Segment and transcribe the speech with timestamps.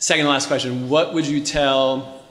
[0.00, 0.88] second last question.
[0.88, 2.24] What would you tell?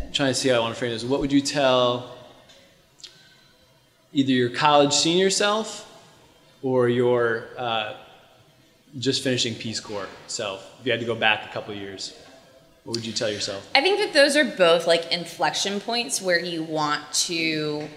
[0.00, 1.02] I'm trying to see how I want to frame this.
[1.02, 2.14] What would you tell
[4.12, 5.90] either your college senior self
[6.62, 7.94] or your uh,
[8.98, 10.76] just finishing Peace Corps self?
[10.78, 12.16] If you had to go back a couple years,
[12.84, 13.68] what would you tell yourself?
[13.74, 17.88] I think that those are both like inflection points where you want to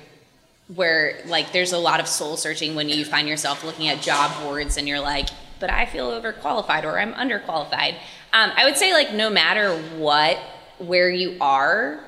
[0.74, 4.32] where like there's a lot of soul searching when you find yourself looking at job
[4.42, 5.28] boards and you're like,
[5.60, 7.96] but I feel overqualified or I'm underqualified.
[8.38, 10.38] Um, I would say like no matter what,
[10.78, 12.04] where you are,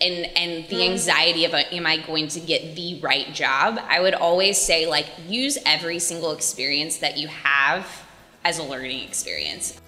[0.00, 3.80] and and the anxiety of uh, am I going to get the right job?
[3.88, 7.88] I would always say like use every single experience that you have
[8.44, 9.80] as a learning experience.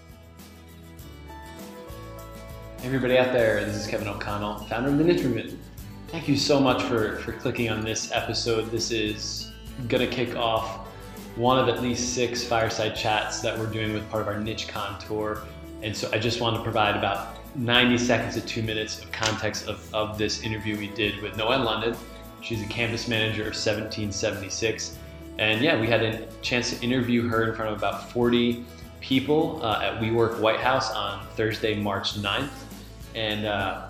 [2.79, 5.61] Hey everybody out there, this is Kevin O'Connell, founder of the Niche Movement.
[6.09, 8.73] Thank you so much for, for clicking on this episode.
[8.73, 9.53] This is
[9.87, 10.89] going to kick off
[11.37, 14.99] one of at least six fireside chats that we're doing with part of our NicheCon
[15.07, 15.45] tour.
[15.83, 19.69] And so I just want to provide about 90 seconds to two minutes of context
[19.69, 21.97] of, of this interview we did with Noelle London.
[22.41, 24.97] She's a campus manager of 1776.
[25.39, 28.65] And yeah, we had a chance to interview her in front of about 40
[29.01, 32.51] people uh, at WeWork White House on Thursday, March 9th.
[33.15, 33.89] And uh,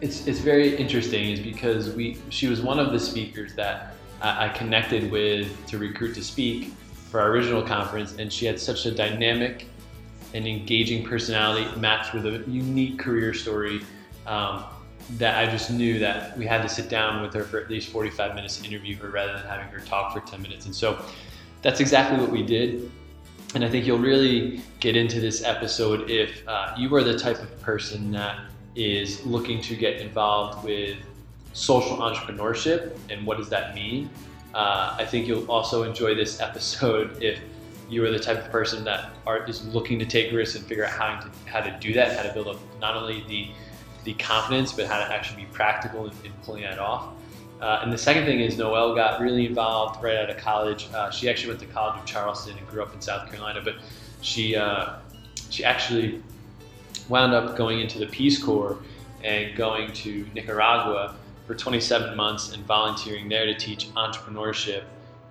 [0.00, 4.46] it's it's very interesting is because we she was one of the speakers that I,
[4.46, 6.72] I connected with to recruit to speak
[7.10, 9.66] for our original conference, and she had such a dynamic
[10.34, 13.82] and engaging personality matched with a unique career story
[14.26, 14.64] um,
[15.18, 17.88] that I just knew that we had to sit down with her for at least
[17.90, 20.66] 45 minutes to interview her rather than having her talk for 10 minutes.
[20.66, 21.04] And so
[21.60, 22.90] that's exactly what we did.
[23.54, 27.40] And I think you'll really get into this episode if uh, you are the type
[27.40, 28.38] of person that
[28.74, 30.96] is looking to get involved with
[31.52, 34.08] social entrepreneurship and what does that mean.
[34.54, 37.40] Uh, I think you'll also enjoy this episode if
[37.92, 40.84] you are the type of person that are is looking to take risks and figure
[40.84, 43.48] out how to how to do that, how to build up not only the
[44.04, 47.08] the confidence, but how to actually be practical in, in pulling that off.
[47.60, 50.88] Uh, and the second thing is Noelle got really involved right out of college.
[50.92, 53.76] Uh, she actually went to College of Charleston and grew up in South Carolina, but
[54.22, 54.94] she uh,
[55.50, 56.22] she actually
[57.08, 58.78] wound up going into the Peace Corps
[59.22, 61.14] and going to Nicaragua
[61.46, 64.84] for 27 months and volunteering there to teach entrepreneurship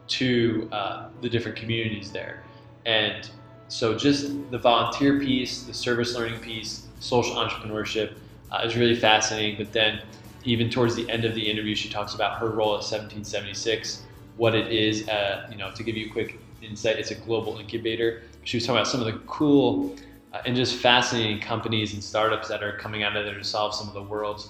[0.08, 2.44] to uh, the different communities there.
[2.86, 3.30] And
[3.68, 8.16] so, just the volunteer piece, the service learning piece, social entrepreneurship
[8.52, 9.58] uh, is really fascinating.
[9.58, 10.02] But then,
[10.44, 14.04] even towards the end of the interview, she talks about her role at 1776,
[14.36, 15.08] what it is.
[15.08, 18.24] Uh, you know, to give you a quick insight, it's a global incubator.
[18.44, 19.96] She was talking about some of the cool
[20.34, 23.74] uh, and just fascinating companies and startups that are coming out of there to solve
[23.76, 24.50] some of the world's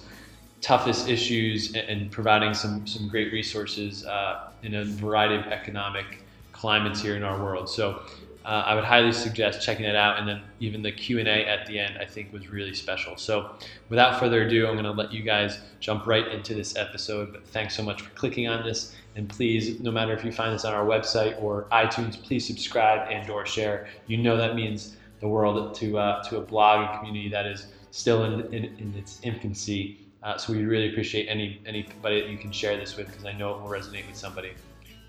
[0.60, 6.24] toughest issues and, and providing some some great resources uh, in a variety of economic
[6.52, 7.68] climates here in our world.
[7.68, 8.02] So.
[8.44, 11.46] Uh, I would highly suggest checking it out, and then even the Q and A
[11.48, 13.16] at the end I think was really special.
[13.16, 13.54] So,
[13.88, 17.32] without further ado, I'm going to let you guys jump right into this episode.
[17.32, 20.52] But thanks so much for clicking on this, and please, no matter if you find
[20.52, 23.86] this on our website or iTunes, please subscribe and/or share.
[24.06, 28.24] You know that means the world to uh, to a blogging community that is still
[28.24, 29.98] in, in, in its infancy.
[30.22, 33.32] Uh, so we really appreciate any anybody that you can share this with because I
[33.32, 34.52] know it will resonate with somebody.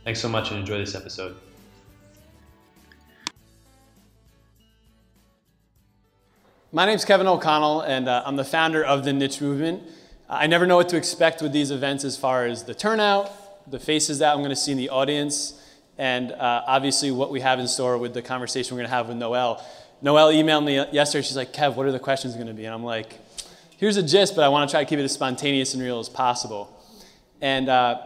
[0.03, 1.35] Thanks so much and enjoy this episode.
[6.75, 9.83] My name is Kevin O'Connell, and uh, I'm the founder of the Niche Movement.
[10.27, 13.77] I never know what to expect with these events as far as the turnout, the
[13.77, 15.61] faces that I'm going to see in the audience,
[15.99, 19.07] and uh, obviously what we have in store with the conversation we're going to have
[19.07, 19.63] with Noelle.
[20.01, 21.21] Noelle emailed me yesterday.
[21.21, 22.65] She's like, Kev, what are the questions going to be?
[22.65, 23.19] And I'm like,
[23.77, 25.99] here's a gist, but I want to try to keep it as spontaneous and real
[25.99, 26.75] as possible.
[27.39, 28.01] And uh,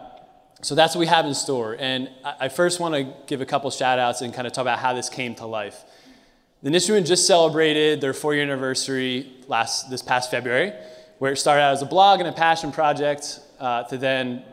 [0.61, 1.77] so that's what we have in store.
[1.79, 4.79] And I first want to give a couple shout outs and kind of talk about
[4.79, 5.85] how this came to life.
[6.67, 10.73] The Niche just celebrated their four year anniversary last, this past February,
[11.17, 14.44] where it started out as a blog and a passion project uh, to then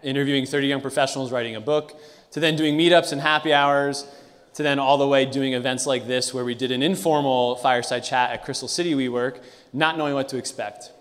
[0.00, 4.06] interviewing 30 young professionals, writing a book, to then doing meetups and happy hours,
[4.52, 8.04] to then all the way doing events like this where we did an informal fireside
[8.04, 10.92] chat at Crystal City WeWork, not knowing what to expect.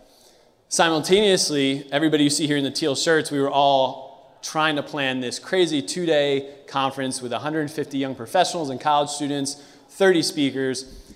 [0.69, 5.19] Simultaneously, everybody you see here in the teal shirts, we were all trying to plan
[5.19, 9.61] this crazy two day conference with 150 young professionals and college students,
[9.93, 11.13] 30 speakers.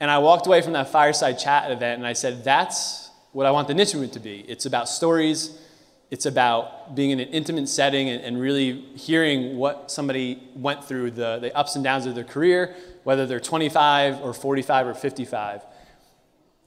[0.00, 3.50] And I walked away from that fireside chat event and I said, that's what I
[3.50, 4.40] want the niche movement to be.
[4.48, 5.58] It's about stories,
[6.10, 11.12] it's about being in an intimate setting and, and, really hearing what somebody went through,
[11.12, 12.74] the, the ups and downs of their career,
[13.04, 15.62] whether they're 25 or 45 or 55.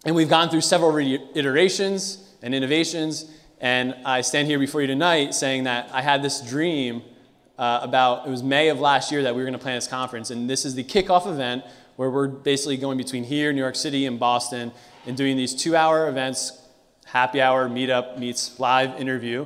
[0.05, 3.31] And we've gone through several re- iterations and innovations.
[3.61, 7.01] And I stand here before you tonight saying that I had this dream
[7.59, 9.87] uh, about, it was May of last year that we were going to plan this
[9.87, 10.31] conference.
[10.31, 11.65] And this is the kickoff event
[11.97, 14.71] where we're basically going between here, New York City, and Boston,
[15.05, 16.57] and doing these two-hour events,
[17.05, 19.45] happy hour, meetup meets live interview.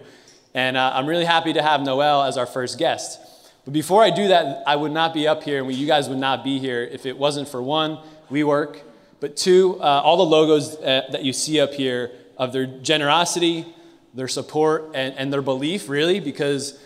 [0.54, 3.20] And uh, I'm really happy to have Noel as our first guest.
[3.66, 6.08] But before I do that, I would not be up here, and we, you guys
[6.08, 7.98] would not be here if it wasn't for one,
[8.30, 8.82] WeWork,
[9.20, 13.66] but two, uh, all the logos uh, that you see up here of their generosity,
[14.14, 16.78] their support, and, and their belief, really, because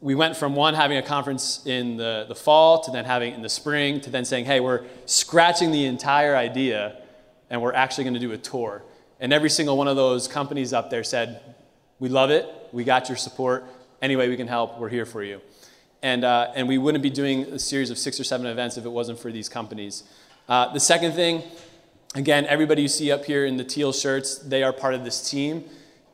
[0.00, 3.36] we went from one having a conference in the, the fall to then having it
[3.36, 6.96] in the spring to then saying, hey, we're scratching the entire idea
[7.48, 8.82] and we're actually going to do a tour.
[9.20, 11.40] And every single one of those companies up there said,
[11.98, 13.64] we love it, we got your support,
[14.02, 15.40] any way we can help, we're here for you.
[16.02, 18.84] And, uh, and we wouldn't be doing a series of six or seven events if
[18.84, 20.04] it wasn't for these companies.
[20.46, 21.42] Uh, the second thing,
[22.14, 25.28] again, everybody you see up here in the teal shirts, they are part of this
[25.28, 25.64] team.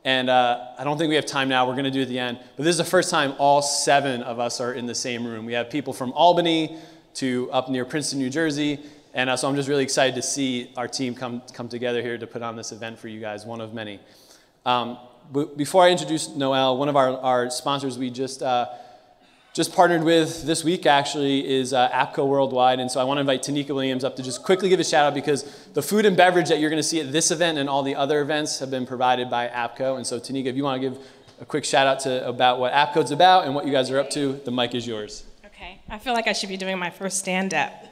[0.05, 1.65] And uh, I don't think we have time now.
[1.65, 2.39] We're going to do it at the end.
[2.57, 5.45] But this is the first time all seven of us are in the same room.
[5.45, 6.77] We have people from Albany
[7.15, 8.79] to up near Princeton, New Jersey.
[9.13, 12.17] And uh, so I'm just really excited to see our team come, come together here
[12.17, 13.99] to put on this event for you guys, one of many.
[14.65, 14.97] Um,
[15.55, 18.67] before I introduce Noel, one of our, our sponsors we just uh,
[19.53, 22.79] just partnered with this week actually is uh, APCO Worldwide.
[22.79, 25.05] And so I want to invite Tanika Williams up to just quickly give a shout
[25.05, 25.43] out because
[25.75, 27.95] the food and beverage that you're going to see at this event and all the
[27.95, 29.97] other events have been provided by APCO.
[29.97, 30.97] And so, Tanika, if you want to give
[31.39, 34.09] a quick shout out to about what APCO's about and what you guys are up
[34.11, 35.23] to, the mic is yours.
[35.45, 35.79] Okay.
[35.87, 37.85] I feel like I should be doing my first stand up.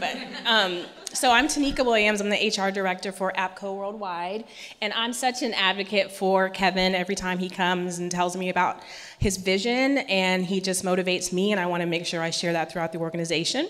[0.00, 2.20] But um, so I'm Tanika Williams.
[2.20, 4.44] I'm the HR director for APCO Worldwide,
[4.80, 8.82] and I'm such an advocate for Kevin every time he comes and tells me about
[9.18, 12.52] his vision, and he just motivates me, and I want to make sure I share
[12.52, 13.68] that throughout the organization.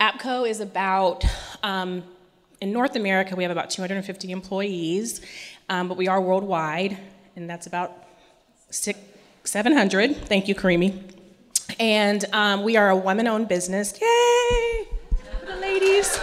[0.00, 1.24] APCO is about
[1.62, 2.02] um,
[2.60, 5.20] in North America we have about 250 employees,
[5.68, 6.96] um, but we are worldwide,
[7.36, 7.92] and that's about
[8.70, 8.98] six,
[9.44, 10.16] 700.
[10.16, 11.12] Thank you, Karimi.
[11.78, 13.92] And um, we are a women-owned business.
[14.00, 14.88] Yay!
[15.46, 16.18] the ladies.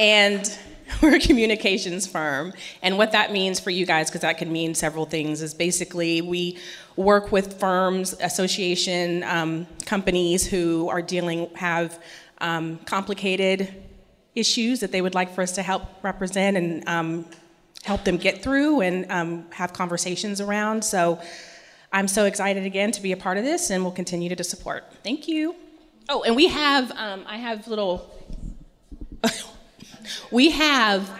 [0.00, 0.58] And
[1.02, 2.52] we're a communications firm.
[2.82, 6.20] And what that means for you guys, because that can mean several things, is basically
[6.20, 6.58] we
[6.96, 12.02] work with firms, association, um, companies who are dealing, have
[12.38, 13.72] um, complicated
[14.34, 17.26] issues that they would like for us to help represent and um,
[17.84, 20.84] help them get through and um, have conversations around.
[20.84, 21.20] So
[21.92, 24.84] I'm so excited again to be a part of this and we'll continue to support.
[25.02, 25.54] Thank you.
[26.08, 28.14] Oh, and we have, um, I have little,
[30.30, 31.10] we have,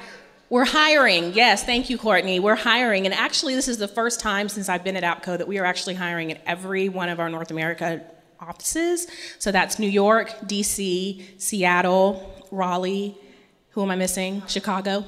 [0.50, 1.32] we're hiring.
[1.34, 2.40] Yes, thank you, Courtney.
[2.40, 3.06] We're hiring.
[3.06, 5.64] And actually, this is the first time since I've been at APCO that we are
[5.64, 8.02] actually hiring in every one of our North America
[8.40, 9.06] offices.
[9.38, 13.16] So that's New York, DC, Seattle, Raleigh.
[13.70, 14.42] Who am I missing?
[14.46, 15.04] Chicago.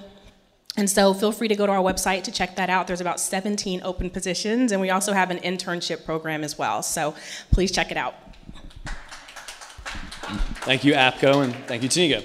[0.76, 2.86] And so feel free to go to our website to check that out.
[2.86, 6.82] There's about 17 open positions, and we also have an internship program as well.
[6.82, 7.14] So
[7.50, 8.14] please check it out.
[10.62, 12.22] Thank you, APCO, and thank you, Tanika.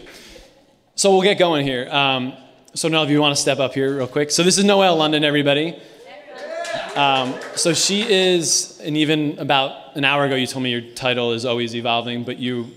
[0.98, 1.90] So we'll get going here.
[1.92, 2.32] Um,
[2.74, 4.32] so Noel, if you want to step up here real quick.
[4.32, 5.78] So this is Noel London, everybody.
[6.96, 11.34] Um, so she is, and even about an hour ago, you told me your title
[11.34, 12.72] is always evolving, but you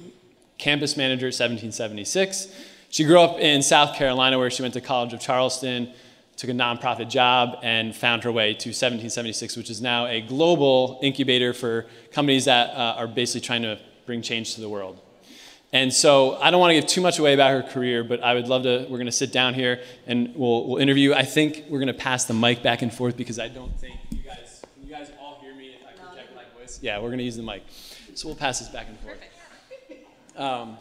[0.59, 2.49] campus manager at 1776.
[2.91, 5.93] She grew up in South Carolina, where she went to College of Charleston,
[6.37, 10.99] took a nonprofit job, and found her way to 1776, which is now a global
[11.05, 15.01] incubator for companies that uh, are basically trying to bring change to the world.
[15.73, 18.33] And so I don't want to give too much away about her career, but I
[18.35, 18.87] would love to.
[18.89, 21.13] We're going to sit down here and we'll, we'll interview.
[21.13, 23.97] I think we're going to pass the mic back and forth because I don't think
[24.11, 26.79] you guys, you guys all hear me if I project my voice?
[26.81, 27.65] Yeah, we're going to use the mic.
[28.15, 29.19] So we'll pass this back and forth.
[30.37, 30.79] Um,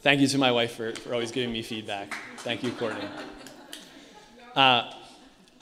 [0.00, 2.14] thank you to my wife for, for always giving me feedback.
[2.38, 3.04] Thank you, Courtney.
[4.56, 4.94] Uh, all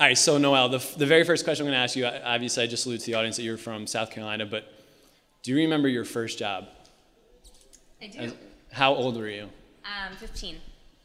[0.06, 2.66] right, so Noel, the, the very first question I'm going to ask you, obviously I
[2.66, 4.72] just alluded to the audience that you're from South Carolina, but
[5.42, 6.68] do you remember your first job?
[8.02, 8.18] I do.
[8.18, 8.34] As,
[8.72, 9.48] how old were you?
[9.84, 10.56] Um, 15.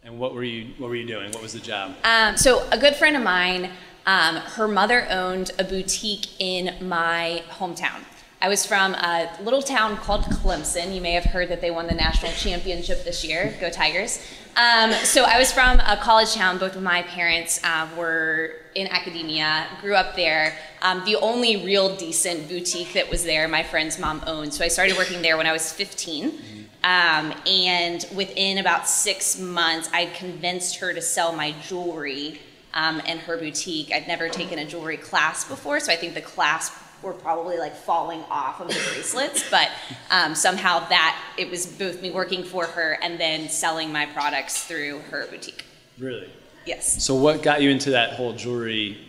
[0.04, 1.32] And what were you What were you doing?
[1.32, 1.96] What was the job?
[2.04, 3.72] Um, so a good friend of mine,
[4.06, 8.02] um, her mother owned a boutique in my hometown.
[8.42, 10.94] I was from a little town called Clemson.
[10.94, 13.56] You may have heard that they won the national championship this year.
[13.60, 14.20] Go Tigers!
[14.56, 16.60] Um, so I was from a college town.
[16.60, 19.66] Both of my parents uh, were in academia.
[19.82, 20.56] Grew up there.
[20.82, 24.54] Um, the only real decent boutique that was there, my friend's mom owned.
[24.54, 26.55] So I started working there when I was 15.
[26.86, 32.40] Um, and within about six months, I convinced her to sell my jewelry
[32.76, 33.92] um, in her boutique.
[33.92, 37.76] I'd never taken a jewelry class before, so I think the clasp were probably like
[37.76, 39.50] falling off of the bracelets.
[39.50, 39.72] But
[40.12, 44.64] um, somehow that it was both me working for her and then selling my products
[44.64, 45.66] through her boutique.
[45.98, 46.30] Really?
[46.68, 47.04] Yes.
[47.04, 49.00] So what got you into that whole jewelry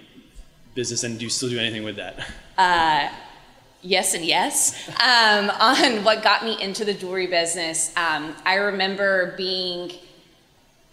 [0.75, 2.27] business, and do you still do anything with that?
[2.57, 3.11] Uh,
[3.83, 7.93] yes and yes um, on what got me into the jewelry business.
[7.97, 9.93] Um, I remember being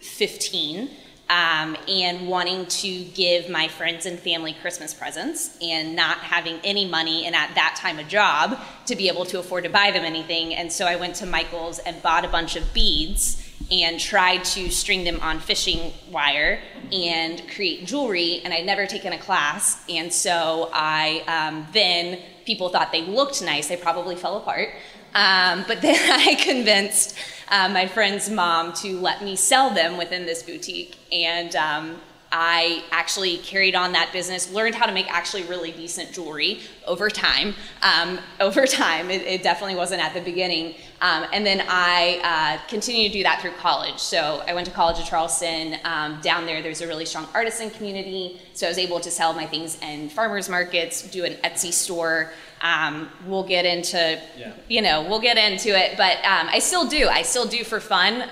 [0.00, 0.90] 15
[1.30, 6.84] um, and wanting to give my friends and family Christmas presents and not having any
[6.84, 10.04] money and at that time a job to be able to afford to buy them
[10.04, 10.54] anything.
[10.54, 14.70] And so I went to Michael's and bought a bunch of beads and tried to
[14.70, 16.60] string them on fishing wire
[16.92, 18.42] and create jewelry.
[18.44, 19.82] And I'd never taken a class.
[19.88, 24.70] And so I um, then, people thought they looked nice, they probably fell apart.
[25.14, 27.16] Um, but then I convinced
[27.48, 30.96] uh, my friend's mom to let me sell them within this boutique.
[31.12, 32.00] And um,
[32.36, 37.08] I actually carried on that business, learned how to make actually really decent jewelry over
[37.08, 37.54] time.
[37.80, 40.74] Um, over time, it, it, definitely wasn't at the beginning.
[41.00, 44.00] Um, and then I uh, continued to do that through college.
[44.00, 45.76] So I went to college at Charleston.
[45.84, 48.40] Um, down there, there's a really strong artisan community.
[48.52, 52.32] So I was able to sell my things in farmers markets, do an Etsy store.
[52.62, 54.54] Um, we'll get into, yeah.
[54.68, 57.06] you know, we'll get into it, but um, I still do.
[57.08, 58.24] I still do for fun.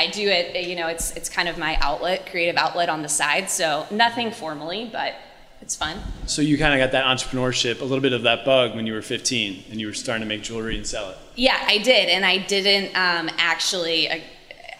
[0.00, 3.08] I do it, you know, it's it's kind of my outlet, creative outlet on the
[3.08, 3.50] side.
[3.50, 5.14] So nothing formally, but
[5.60, 5.98] it's fun.
[6.24, 8.94] So you kind of got that entrepreneurship, a little bit of that bug when you
[8.94, 11.18] were 15, and you were starting to make jewelry and sell it.
[11.36, 14.10] Yeah, I did, and I didn't um, actually.
[14.10, 14.22] I,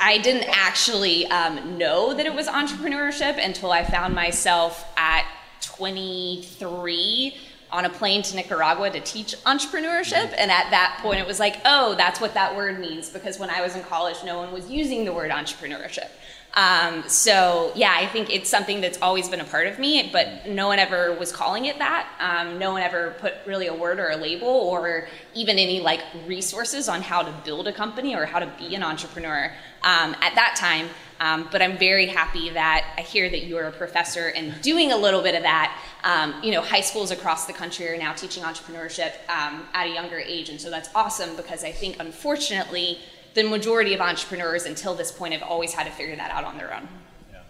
[0.02, 5.26] I didn't actually um, know that it was entrepreneurship until I found myself at
[5.60, 7.36] 23
[7.72, 10.34] on a plane to Nicaragua to teach entrepreneurship.
[10.36, 13.08] And at that point, it was like, oh, that's what that word means.
[13.08, 16.08] Because when I was in college, no one was using the word entrepreneurship.
[16.54, 20.48] Um, so yeah, I think it's something that's always been a part of me, but
[20.48, 22.08] no one ever was calling it that.
[22.18, 26.00] Um, no one ever put really a word or a label or even any like
[26.26, 29.52] resources on how to build a company or how to be an entrepreneur
[29.84, 30.88] um, at that time.
[31.20, 34.90] Um, but I'm very happy that I hear that you are a professor and doing
[34.90, 35.78] a little bit of that.
[36.02, 39.90] Um, you know, high schools across the country are now teaching entrepreneurship um, at a
[39.90, 42.98] younger age, and so that's awesome because I think, unfortunately,
[43.34, 46.56] the majority of entrepreneurs until this point have always had to figure that out on
[46.56, 46.88] their own.
[47.30, 47.42] Yeah.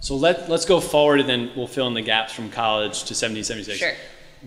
[0.00, 3.14] So let, let's go forward and then we'll fill in the gaps from college to
[3.14, 3.78] 1776.
[3.78, 3.92] Sure.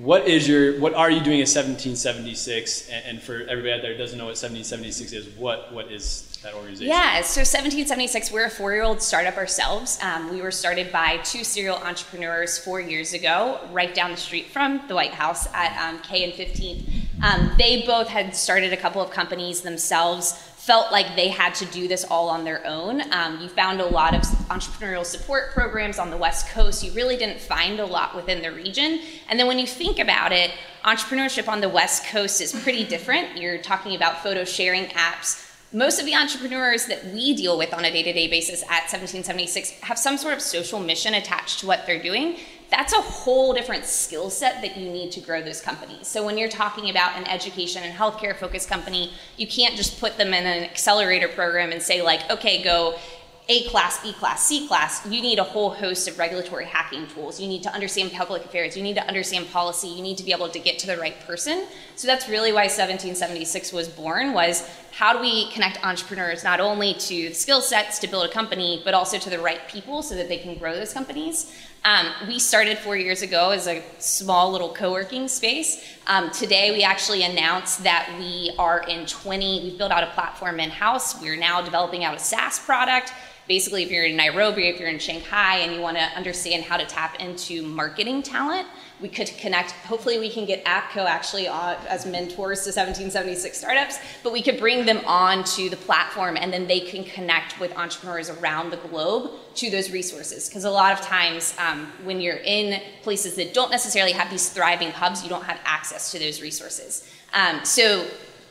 [0.04, 2.90] What is your what are you doing in 1776?
[2.90, 6.35] And, and for everybody out there who doesn't know what 1776 is, what what is
[6.46, 6.88] that organization?
[6.88, 10.00] Yeah, so 1776, we're a four year old startup ourselves.
[10.02, 14.48] Um, we were started by two serial entrepreneurs four years ago, right down the street
[14.48, 17.06] from the White House at um, K and 15th.
[17.24, 21.66] Um, they both had started a couple of companies themselves, felt like they had to
[21.66, 23.02] do this all on their own.
[23.14, 26.84] Um, you found a lot of entrepreneurial support programs on the West Coast.
[26.84, 29.00] You really didn't find a lot within the region.
[29.30, 30.52] And then when you think about it,
[30.84, 33.38] entrepreneurship on the West Coast is pretty different.
[33.38, 37.84] You're talking about photo sharing apps most of the entrepreneurs that we deal with on
[37.84, 42.02] a day-to-day basis at 1776 have some sort of social mission attached to what they're
[42.02, 42.38] doing.
[42.72, 46.08] That's a whole different skill set that you need to grow those companies.
[46.08, 50.18] So when you're talking about an education and healthcare focused company you can't just put
[50.18, 52.98] them in an accelerator program and say like okay go
[53.48, 57.40] a class, B class, C class, you need a whole host of regulatory hacking tools.
[57.40, 58.76] You need to understand public affairs.
[58.76, 59.88] You need to understand policy.
[59.88, 61.68] You need to be able to get to the right person.
[61.96, 66.96] So that's really why 1776 was born was how do we connect entrepreneurs not only
[66.96, 70.28] to skill sets to build a company, but also to the right people so that
[70.28, 71.54] they can grow those companies.
[71.84, 75.86] Um, we started four years ago as a small little co-working space.
[76.08, 80.60] Um, today we actually announced that we are in 20, we've built out a platform
[80.60, 81.22] in-house.
[81.22, 83.14] We're now developing out a SaaS product
[83.48, 86.78] basically if you're in Nairobi, if you're in Shanghai and you want to understand how
[86.78, 88.68] to tap into marketing talent,
[89.02, 89.72] we could connect.
[89.72, 94.58] Hopefully, we can get APCO actually on, as mentors to 1776 startups, but we could
[94.58, 98.78] bring them on to the platform and then they can connect with entrepreneurs around the
[98.78, 100.48] globe to those resources.
[100.48, 104.50] Because a lot of times, um, when you're in places that don't necessarily have these
[104.50, 107.10] thriving hubs, you don't have access to those resources.
[107.34, 108.08] Um, so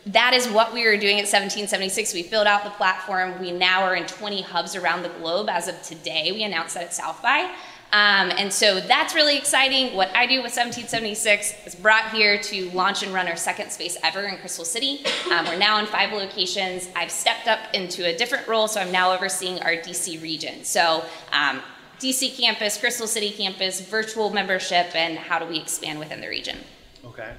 [0.07, 2.13] that is what we were doing at 1776.
[2.15, 3.41] We filled out the platform.
[3.41, 6.31] We now are in 20 hubs around the globe as of today.
[6.33, 7.51] We announced that at South by.
[7.93, 9.95] Um, and so that's really exciting.
[9.95, 13.97] What I do with 1776 is brought here to launch and run our second space
[14.03, 15.05] ever in Crystal City.
[15.31, 16.89] Um, we're now in five locations.
[16.97, 20.65] I've stepped up into a different role, so I'm now overseeing our DC region.
[20.65, 21.63] So um,
[22.01, 26.59] DC campus, Crystal City campus, virtual membership, and how do we expand within the region.
[27.05, 27.33] Okay.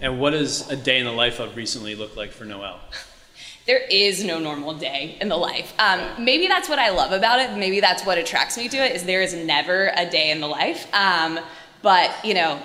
[0.00, 2.80] And what does a day in the life of recently look like for Noel?
[3.66, 5.74] There is no normal day in the life.
[5.78, 7.56] Um, maybe that's what I love about it.
[7.56, 8.96] Maybe that's what attracts me to it.
[8.96, 10.92] Is there is never a day in the life.
[10.94, 11.38] Um,
[11.82, 12.60] but you know,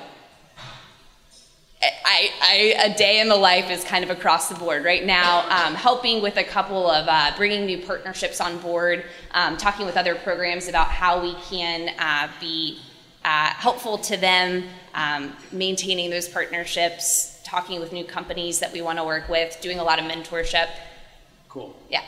[2.05, 2.55] I, I,
[2.86, 5.41] a day in the life is kind of across the board right now.
[5.50, 9.98] Um, helping with a couple of uh, bringing new partnerships on board, um, talking with
[9.98, 12.79] other programs about how we can uh, be
[13.24, 14.63] uh, helpful to them,
[14.96, 19.80] um, maintaining those partnerships, talking with new companies that we want to work with, doing
[19.80, 20.70] a lot of mentorship.
[21.50, 21.75] Cool.
[21.90, 22.04] Yeah.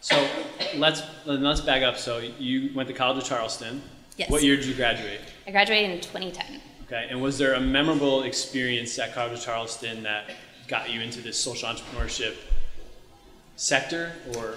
[0.00, 0.28] So
[0.76, 1.96] let's let's back up.
[1.98, 3.82] So you went to College of Charleston.
[4.16, 4.30] Yes.
[4.30, 5.20] What year did you graduate?
[5.46, 6.60] I graduated in 2010.
[6.86, 7.08] Okay.
[7.10, 10.30] And was there a memorable experience at College of Charleston that
[10.68, 12.36] got you into this social entrepreneurship
[13.56, 14.56] sector, or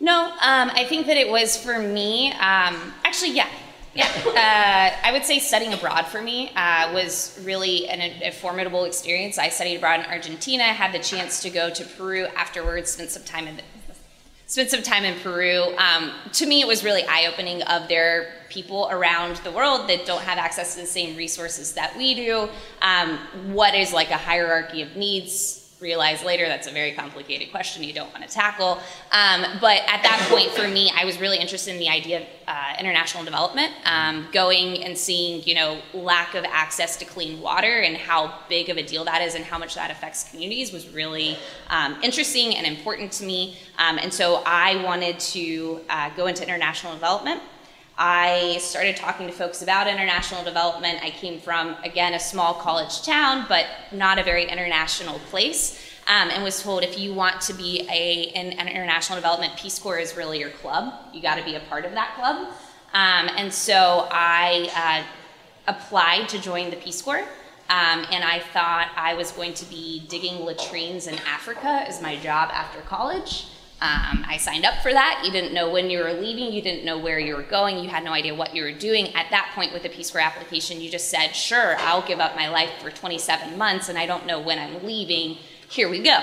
[0.00, 2.32] No, um, I think that it was for me.
[2.32, 3.48] Um, actually, yeah,
[3.96, 4.12] yeah.
[4.36, 9.38] Uh, I would say studying abroad for me uh, was really an, a formidable experience.
[9.38, 10.64] I studied abroad in Argentina.
[10.64, 12.90] Had the chance to go to Peru afterwards.
[12.90, 13.60] Spent some time in
[14.46, 15.74] spent some time in Peru.
[15.76, 20.06] Um, to me, it was really eye opening of their people around the world that
[20.06, 22.48] don't have access to the same resources that we do.
[22.80, 23.18] Um,
[23.52, 25.65] what is like a hierarchy of needs?
[25.78, 28.78] Realize later that's a very complicated question you don't want to tackle.
[29.12, 32.26] Um, but at that point, for me, I was really interested in the idea of
[32.48, 37.80] uh, international development, um, going and seeing, you know, lack of access to clean water
[37.80, 40.88] and how big of a deal that is and how much that affects communities was
[40.88, 41.36] really
[41.68, 43.58] um, interesting and important to me.
[43.78, 47.42] Um, and so I wanted to uh, go into international development.
[47.98, 50.98] I started talking to folks about international development.
[51.02, 56.28] I came from, again, a small college town, but not a very international place, um,
[56.30, 59.98] and was told if you want to be a, an, an international development, Peace Corps
[59.98, 60.92] is really your club.
[61.14, 62.48] You got to be a part of that club.
[62.92, 65.04] Um, and so I
[65.66, 67.24] uh, applied to join the Peace Corps.
[67.68, 72.14] Um, and I thought I was going to be digging latrines in Africa as my
[72.16, 73.46] job after college.
[73.78, 75.20] Um, I signed up for that.
[75.22, 77.90] You didn't know when you were leaving, you didn't know where you were going, you
[77.90, 79.14] had no idea what you were doing.
[79.14, 82.34] At that point, with the Peace Corps application, you just said, Sure, I'll give up
[82.36, 85.36] my life for 27 months and I don't know when I'm leaving.
[85.68, 86.16] Here we go.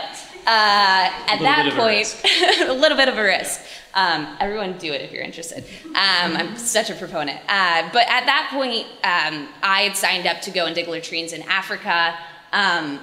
[0.45, 2.19] Uh, at that point,
[2.69, 3.61] a little bit of a risk.
[3.93, 5.63] Um, everyone do it if you're interested.
[5.85, 7.39] Um, I'm such a proponent.
[7.47, 11.33] Uh, but at that point, um, I had signed up to go and dig latrines
[11.33, 12.17] in Africa.
[12.51, 12.99] Um,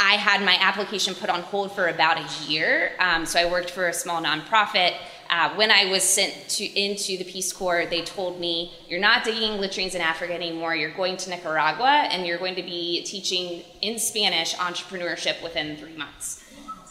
[0.00, 2.92] I had my application put on hold for about a year.
[3.00, 4.94] Um, so I worked for a small nonprofit.
[5.28, 9.24] Uh, when I was sent to, into the Peace Corps, they told me, You're not
[9.24, 10.74] digging latrines in Africa anymore.
[10.76, 15.96] You're going to Nicaragua and you're going to be teaching in Spanish entrepreneurship within three
[15.96, 16.44] months.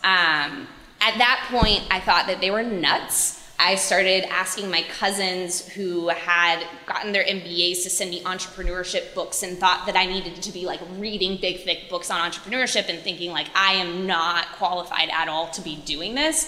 [0.03, 0.67] Um,
[0.99, 3.46] at that point, I thought that they were nuts.
[3.59, 9.41] I started asking my cousins who had gotten their MBAs to send me entrepreneurship books
[9.41, 12.99] and thought that I needed to be like reading big, thick books on entrepreneurship and
[12.99, 16.47] thinking like I am not qualified at all to be doing this.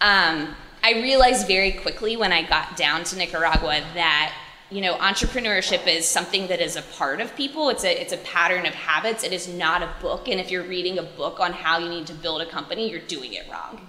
[0.00, 4.32] Um, I realized very quickly when I got down to Nicaragua that
[4.70, 7.68] you know entrepreneurship is something that is a part of people.
[7.68, 9.24] It's a it's a pattern of habits.
[9.24, 10.28] It is not a book.
[10.28, 13.00] And if you're reading a book on how you need to build a company you're
[13.00, 13.80] doing it wrong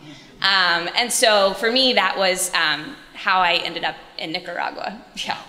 [0.45, 5.41] um, and so for me that was um, how i ended up in nicaragua yeah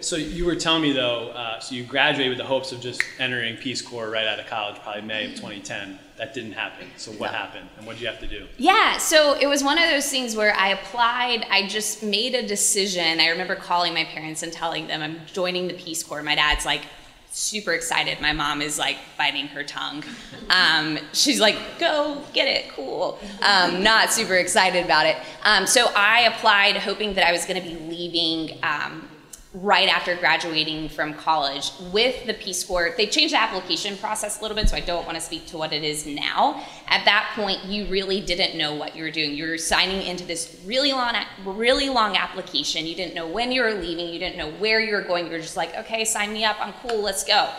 [0.00, 3.02] so you were telling me though, uh, so you graduated with the hopes of just
[3.18, 5.98] entering Peace Corps right out of college, probably May of 2010.
[6.18, 6.88] That didn't happen.
[6.96, 7.38] So what no.
[7.38, 8.46] happened, and what did you have to do?
[8.58, 11.46] Yeah, so it was one of those things where I applied.
[11.50, 13.20] I just made a decision.
[13.20, 16.22] I remember calling my parents and telling them I'm joining the Peace Corps.
[16.22, 16.82] My dad's like,
[17.30, 18.20] super excited.
[18.20, 20.02] My mom is like biting her tongue.
[20.48, 23.18] Um, she's like, go get it, cool.
[23.42, 25.16] Um, not super excited about it.
[25.44, 29.08] Um, so I applied hoping that I was going to be leaving um,
[29.52, 32.94] right after graduating from college with the Peace Corps.
[32.96, 35.58] They changed the application process a little bit, so I don't want to speak to
[35.58, 36.64] what it is now.
[36.86, 39.34] At that point, you really didn't know what you were doing.
[39.34, 42.86] You were signing into this really long, really long application.
[42.86, 44.08] You didn't know when you were leaving.
[44.08, 45.26] You didn't know where you were going.
[45.26, 46.56] You were just like, okay, sign me up.
[46.60, 47.00] I'm cool.
[47.00, 47.50] Let's go.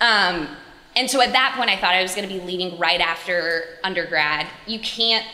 [0.00, 0.48] Um,
[0.94, 3.64] and so at that point, I thought I was going to be leaving right after
[3.84, 4.46] undergrad.
[4.66, 5.26] You can't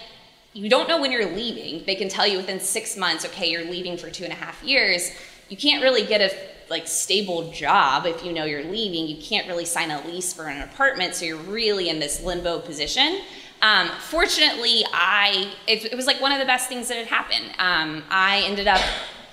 [0.55, 1.83] you don't know when you're leaving.
[1.87, 4.63] They can tell you within six months, okay, you're leaving for two and a half
[4.63, 5.11] years
[5.53, 6.35] you can't really get a
[6.71, 9.07] like stable job if you know you're leaving.
[9.07, 12.59] You can't really sign a lease for an apartment, so you're really in this limbo
[12.59, 13.21] position.
[13.61, 17.51] Um, fortunately, I it, it, was like one of the best things that had happened.
[17.59, 18.81] Um, I ended up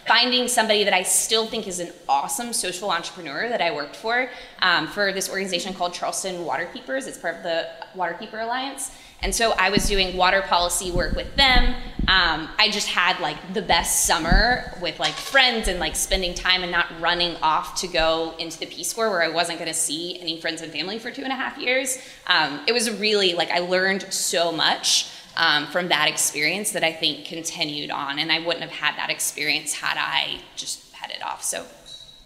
[0.06, 4.30] finding somebody that I still think is an awesome social entrepreneur that I worked for
[4.62, 7.08] um, for this organization called Charleston Waterkeepers.
[7.08, 8.92] It's part of the Waterkeeper Alliance.
[9.22, 11.76] And so I was doing water policy work with them.
[12.08, 16.64] Um, I just had like the best summer with like friends and like spending time
[16.64, 19.78] and not running off to go into the Peace Corps where I wasn't going to
[19.78, 22.00] see any friends and family for two and a half years.
[22.28, 25.12] Um, it was really like I learned so much.
[25.38, 28.20] Um, from that experience that I think continued on.
[28.20, 31.44] And I wouldn't have had that experience had I just headed off.
[31.44, 31.66] So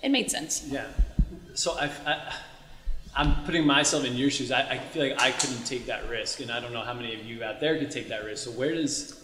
[0.01, 0.65] it made sense.
[0.67, 0.87] Yeah.
[1.53, 2.33] So I, I
[3.15, 4.51] I'm putting myself in your shoes.
[4.51, 7.13] I, I, feel like I couldn't take that risk, and I don't know how many
[7.13, 8.45] of you out there could take that risk.
[8.45, 9.21] So where does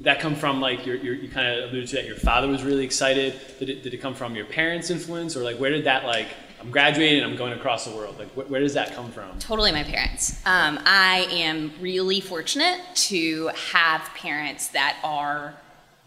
[0.00, 2.62] that come from like your, your you kind of alluded to that your father was
[2.62, 3.40] really excited?
[3.58, 6.28] Did it, did it come from your parents' influence or like where did that like
[6.60, 8.18] I'm graduating and I'm going across the world?
[8.18, 9.38] Like wh- where does that come from?
[9.38, 10.40] Totally my parents.
[10.46, 15.54] Um, I am really fortunate to have parents that are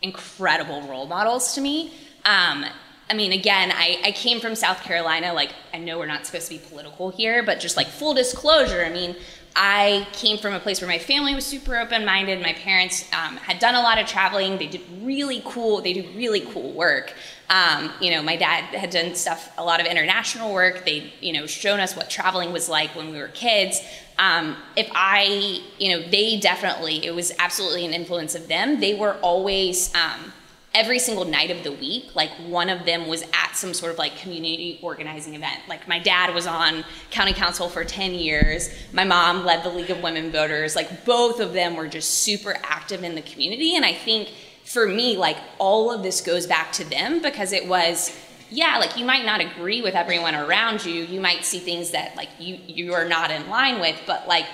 [0.01, 1.93] incredible role models to me.
[2.25, 2.65] Um,
[3.09, 5.33] I mean, again, I, I came from South Carolina.
[5.33, 8.83] Like, I know we're not supposed to be political here, but just like full disclosure,
[8.83, 9.15] I mean,
[9.55, 12.41] I came from a place where my family was super open minded.
[12.41, 14.57] My parents um, had done a lot of traveling.
[14.57, 17.13] They did really cool, they do really cool work.
[17.49, 20.85] Um, you know, my dad had done stuff, a lot of international work.
[20.85, 23.79] They, you know, shown us what traveling was like when we were kids.
[24.17, 28.79] Um, if I, you know, they definitely, it was absolutely an influence of them.
[28.79, 30.33] They were always, um,
[30.75, 33.99] every single night of the week, like one of them was at some sort of
[33.99, 35.59] like community organizing event.
[35.69, 38.73] Like my dad was on county council for 10 years.
[38.91, 40.75] My mom led the League of Women Voters.
[40.75, 43.75] Like both of them were just super active in the community.
[43.75, 44.29] And I think
[44.65, 48.17] for me, like all of this goes back to them because it was,
[48.49, 51.03] yeah, like you might not agree with everyone around you.
[51.03, 54.45] You might see things that like you you are not in line with, but like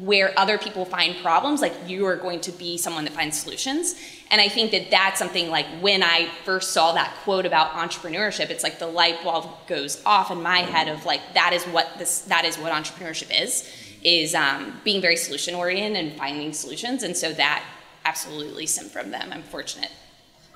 [0.00, 3.94] where other people find problems, like you are going to be someone that finds solutions.
[4.30, 8.48] And I think that that's something like when I first saw that quote about entrepreneurship,
[8.48, 11.98] it's like the light bulb goes off in my head of like that is what
[11.98, 13.70] this that is what entrepreneurship is,
[14.02, 17.02] is um, being very solution oriented and finding solutions.
[17.02, 17.62] And so that
[18.06, 19.30] absolutely stemmed from them.
[19.30, 19.92] I'm fortunate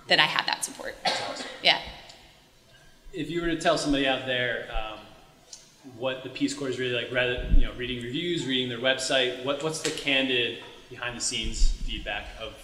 [0.09, 0.95] that I had that support.
[1.63, 1.81] Yeah.
[3.13, 5.01] If you were to tell somebody out there um,
[5.97, 9.45] what the Peace Corps is really like, rather you know, reading reviews, reading their website,
[9.45, 10.59] what, what's the candid
[10.91, 12.55] behind the scenes feedback of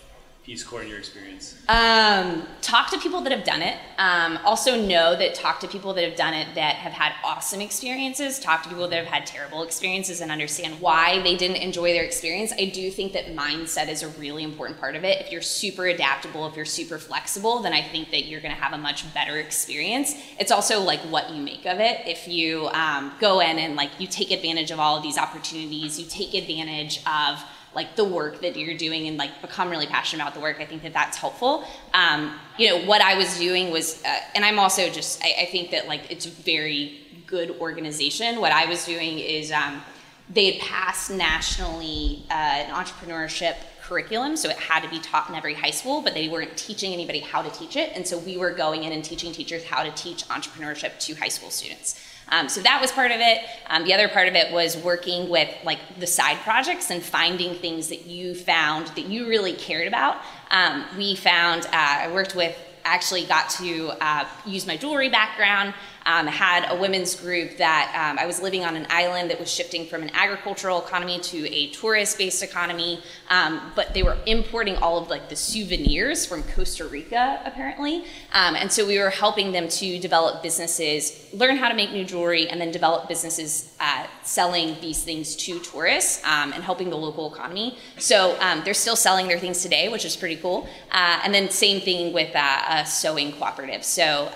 [0.44, 1.57] Peace Corps in your experience?
[1.68, 3.76] Um, talk to people that have done it.
[3.96, 7.61] Um, also know that talk to people that have done it that have had awesome
[7.61, 8.40] experiences.
[8.40, 12.02] Talk to people that have had terrible experiences and understand why they didn't enjoy their
[12.02, 12.52] experience.
[12.59, 15.20] I do think that mindset is a really important part of it.
[15.20, 18.61] If you're super adaptable, if you're super flexible, then I think that you're going to
[18.61, 20.16] have a much better experience.
[20.40, 22.00] It's also like what you make of it.
[22.05, 26.00] If you um, go in and like you take advantage of all of these opportunities,
[26.00, 27.44] you take advantage of
[27.75, 30.59] like the work that you're doing and like become really passionate about the work.
[30.61, 31.65] I think that that's helpful.
[31.95, 35.45] Um, you know, what I was doing was, uh, and I'm also just, I, I,
[35.47, 38.41] think that like it's a very good organization.
[38.41, 39.81] What I was doing is um,
[40.29, 45.35] they had passed nationally uh, an entrepreneurship curriculum, so it had to be taught in
[45.35, 47.93] every high school, but they weren't teaching anybody how to teach it.
[47.95, 51.29] And so we were going in and teaching teachers how to teach entrepreneurship to high
[51.29, 52.01] school students.
[52.29, 53.43] Um, so that was part of it.
[53.69, 57.55] Um, the other part of it was working with like the side projects and finding
[57.55, 60.17] things that you found that you really cared about.
[60.51, 65.75] Um, we found uh, I worked with actually got to uh, use my jewelry background
[66.07, 69.53] um, had a women's group that um, I was living on an island that was
[69.53, 74.99] shifting from an agricultural economy to a tourist-based economy, um, but they were importing all
[74.99, 79.69] of like the souvenirs from Costa Rica apparently, um, and so we were helping them
[79.69, 84.77] to develop businesses, learn how to make new jewelry, and then develop businesses uh, selling
[84.81, 87.79] these things to tourists um, and helping the local economy.
[87.99, 90.69] So um, they're still selling their things today, which is pretty cool.
[90.91, 93.85] Uh, and then same thing with uh, a sewing cooperative.
[93.85, 94.31] So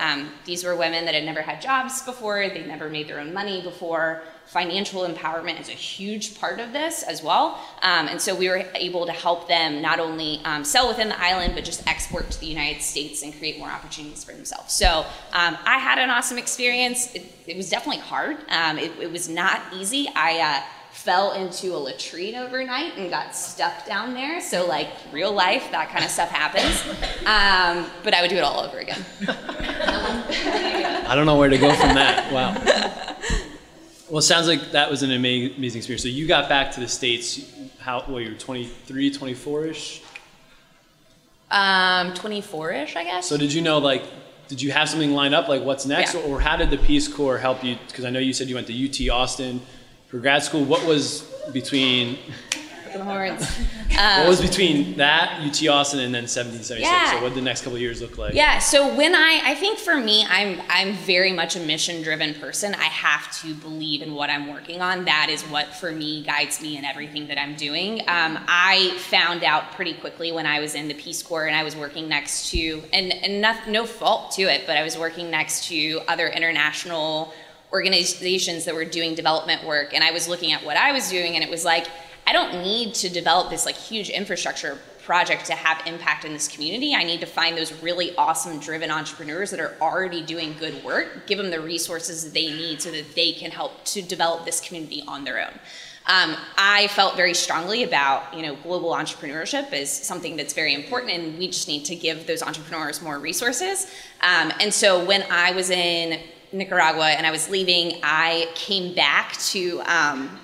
[0.44, 3.32] these were women that had never had had jobs before, they never made their own
[3.32, 4.22] money before.
[4.46, 7.58] Financial empowerment is a huge part of this as well.
[7.82, 11.20] Um, and so we were able to help them not only um, sell within the
[11.20, 14.72] island, but just export to the United States and create more opportunities for themselves.
[14.72, 17.14] So um, I had an awesome experience.
[17.14, 20.08] It, it was definitely hard, um, it, it, was not easy.
[20.14, 20.75] I uh,
[21.06, 24.40] fell into a latrine overnight and got stuck down there.
[24.40, 26.82] So, like, real life, that kind of stuff happens.
[27.20, 29.04] Um, but I would do it all over again.
[31.08, 32.32] I don't know where to go from that.
[32.32, 32.54] Wow.
[34.10, 36.02] Well, it sounds like that was an amazing experience.
[36.02, 40.02] So you got back to the States, how, well, you were 23, 24-ish?
[41.52, 43.28] Um, 24-ish, I guess.
[43.28, 44.02] So did you know, like,
[44.48, 46.14] did you have something lined up, like what's next?
[46.14, 46.22] Yeah.
[46.22, 47.76] Or how did the Peace Corps help you?
[47.86, 49.60] Because I know you said you went to UT Austin
[50.06, 50.64] for grad school.
[50.64, 52.18] What was between
[52.96, 53.42] the horns.
[53.98, 56.80] Um, what was between that UT Austin and then 1776?
[56.80, 57.12] Yeah.
[57.12, 58.34] So what did the next couple years look like?
[58.34, 58.58] Yeah.
[58.58, 62.74] So when I, I think for me, I'm I'm very much a mission driven person.
[62.74, 65.04] I have to believe in what I'm working on.
[65.04, 68.00] That is what for me guides me in everything that I'm doing.
[68.00, 71.62] Um, I found out pretty quickly when I was in the Peace Corps and I
[71.62, 75.30] was working next to and and no, no fault to it, but I was working
[75.30, 77.32] next to other international
[77.72, 81.34] organizations that were doing development work and I was looking at what I was doing
[81.34, 81.86] and it was like
[82.26, 86.48] I don't need to develop this like huge infrastructure project to have impact in this
[86.48, 86.92] community.
[86.92, 91.28] I need to find those really awesome driven entrepreneurs that are already doing good work,
[91.28, 94.60] give them the resources that they need so that they can help to develop this
[94.60, 95.52] community on their own.
[96.08, 101.12] Um, I felt very strongly about you know global entrepreneurship is something that's very important,
[101.12, 103.86] and we just need to give those entrepreneurs more resources.
[104.22, 106.20] Um, and so when I was in
[106.52, 109.80] Nicaragua and I was leaving, I came back to.
[109.80, 110.40] Um,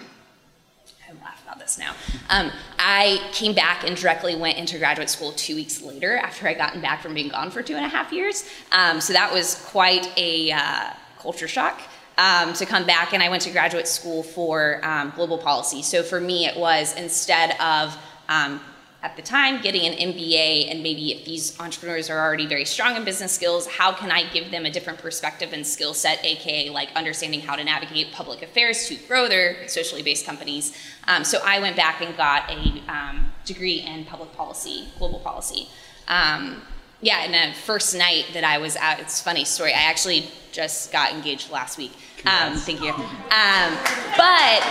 [1.08, 1.94] I laugh about this now.
[2.30, 6.54] Um, I came back and directly went into graduate school two weeks later after I
[6.54, 8.48] gotten back from being gone for two and a half years.
[8.72, 11.80] Um, so that was quite a uh, culture shock
[12.18, 15.82] um, to come back, and I went to graduate school for um, global policy.
[15.82, 17.96] So for me, it was instead of
[18.28, 18.60] um,
[19.02, 22.94] at the time getting an MBA, and maybe if these entrepreneurs are already very strong
[22.94, 26.70] in business skills, how can I give them a different perspective and skill set, aka
[26.70, 30.76] like understanding how to navigate public affairs to grow their socially based companies?
[31.08, 35.68] Um, so I went back and got a um, degree in public policy, global policy.
[36.06, 36.62] Um,
[37.02, 39.72] yeah, and the first night that I was out, it's a funny story.
[39.74, 41.92] I actually just got engaged last week.
[42.24, 42.92] Um, thank you.
[42.92, 43.76] Um,
[44.16, 44.62] but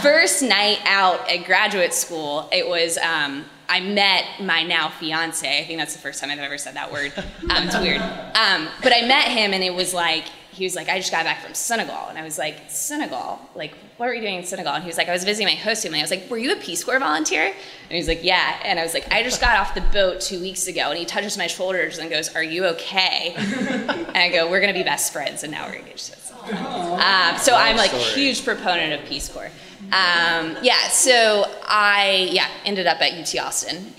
[0.00, 5.60] first night out at graduate school, it was um, I met my now fiance.
[5.60, 7.12] I think that's the first time I've ever said that word.
[7.50, 8.00] Um, it's weird.
[8.00, 11.24] Um, but I met him, and it was like he was like, I just got
[11.24, 14.74] back from Senegal, and I was like, Senegal, like what were you doing in Senegal?
[14.74, 16.00] And he was like, I was visiting my host family.
[16.00, 17.44] I was like, Were you a Peace Corps volunteer?
[17.44, 18.58] And he was like, Yeah.
[18.64, 20.90] And I was like, I just got off the boat two weeks ago.
[20.90, 23.34] And he touches my shoulders and goes, Are you okay?
[23.36, 26.14] and I go, We're gonna be best friends, and now we're engaged.
[26.44, 29.50] Um, so I'm like a huge proponent of Peace Corps.
[29.92, 33.94] Um, yeah, so I yeah ended up at UT Austin.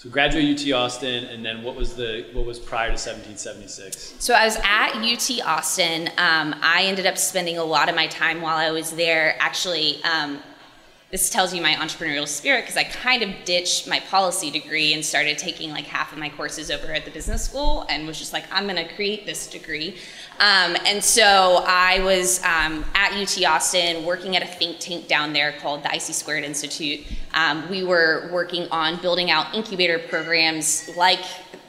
[0.00, 4.14] So graduate UT Austin, and then what was the what was prior to 1776?
[4.18, 6.08] So I was at UT Austin.
[6.16, 10.02] Um, I ended up spending a lot of my time while I was there actually
[10.04, 10.42] um,
[11.10, 15.04] this tells you my entrepreneurial spirit because I kind of ditched my policy degree and
[15.04, 18.32] started taking like half of my courses over at the business school and was just
[18.32, 19.96] like, I'm going to create this degree.
[20.38, 25.32] Um, and so I was um, at UT Austin working at a think tank down
[25.32, 27.00] there called the IC Squared Institute.
[27.34, 31.20] Um, we were working on building out incubator programs like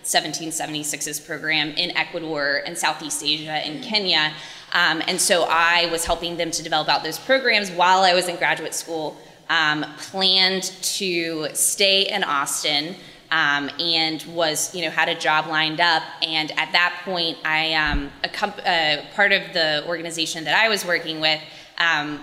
[0.04, 4.34] 1776's program in Ecuador and Southeast Asia and Kenya.
[4.74, 8.28] Um, and so I was helping them to develop out those programs while I was
[8.28, 9.18] in graduate school
[9.52, 12.96] um, planned to stay in Austin
[13.32, 16.04] um, and was, you know, had a job lined up.
[16.22, 20.70] And at that point, I, um, a comp- uh, part of the organization that I
[20.70, 21.42] was working with,
[21.78, 22.22] um,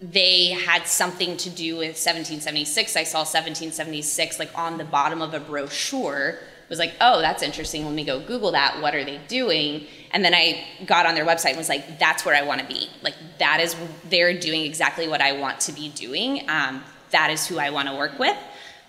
[0.00, 2.96] they had something to do with 1776.
[2.96, 6.38] I saw 1776 like on the bottom of a brochure
[6.68, 7.84] was like, oh, that's interesting.
[7.84, 8.80] Let me go Google that.
[8.82, 9.86] What are they doing?
[10.10, 12.66] And then I got on their website and was like, that's where I want to
[12.66, 12.88] be.
[13.02, 13.76] Like, that is,
[14.08, 16.48] they're doing exactly what I want to be doing.
[16.48, 18.36] Um, that is who I want to work with.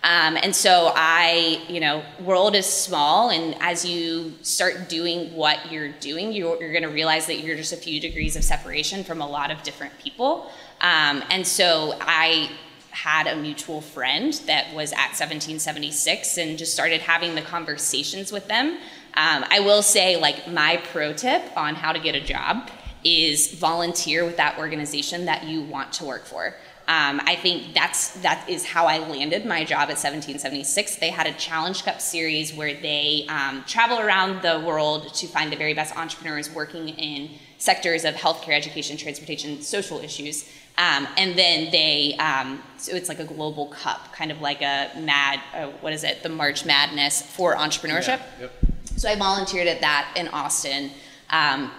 [0.03, 5.71] Um, and so I, you know, world is small, and as you start doing what
[5.71, 9.03] you're doing, you're, you're going to realize that you're just a few degrees of separation
[9.03, 10.51] from a lot of different people.
[10.81, 12.51] Um, and so I
[13.03, 18.47] had a mutual friend that was at 1776 and just started having the conversations with
[18.47, 18.79] them.
[19.13, 22.71] Um, I will say, like, my pro tip on how to get a job
[23.03, 26.55] is volunteer with that organization that you want to work for.
[26.87, 30.95] Um, I think that's that is how I landed my job at 1776.
[30.95, 35.51] They had a Challenge Cup series where they um, travel around the world to find
[35.51, 40.49] the very best entrepreneurs working in sectors of healthcare, education, transportation, social issues.
[40.77, 44.91] Um, and then they, um, so it's like a global cup, kind of like a
[44.99, 48.19] mad, uh, what is it, the March Madness for entrepreneurship.
[48.19, 48.53] Yeah, yep.
[48.95, 50.91] So I volunteered at that in Austin.
[51.31, 51.71] Um,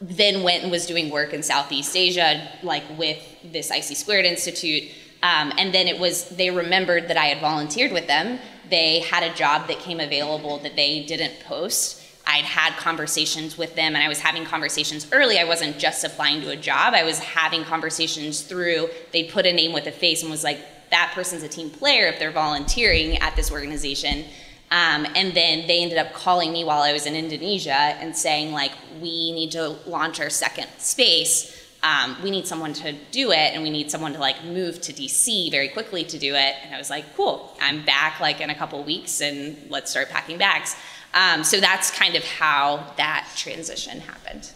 [0.00, 4.84] then went and was doing work in Southeast Asia, like with this IC Squared Institute.
[5.22, 8.38] Um, and then it was, they remembered that I had volunteered with them.
[8.68, 11.95] They had a job that came available that they didn't post.
[12.26, 15.38] I'd had conversations with them and I was having conversations early.
[15.38, 19.52] I wasn't just applying to a job, I was having conversations through, they'd put a
[19.52, 20.58] name with a face and was like,
[20.90, 24.24] that person's a team player if they're volunteering at this organization.
[24.70, 28.52] Um, and then they ended up calling me while I was in Indonesia and saying,
[28.52, 31.52] like, we need to launch our second space.
[31.84, 34.92] Um, we need someone to do it, and we need someone to like move to
[34.92, 36.54] DC very quickly to do it.
[36.64, 40.08] And I was like, cool, I'm back like in a couple weeks, and let's start
[40.08, 40.74] packing bags.
[41.16, 44.52] Um, so that's kind of how that transition happened.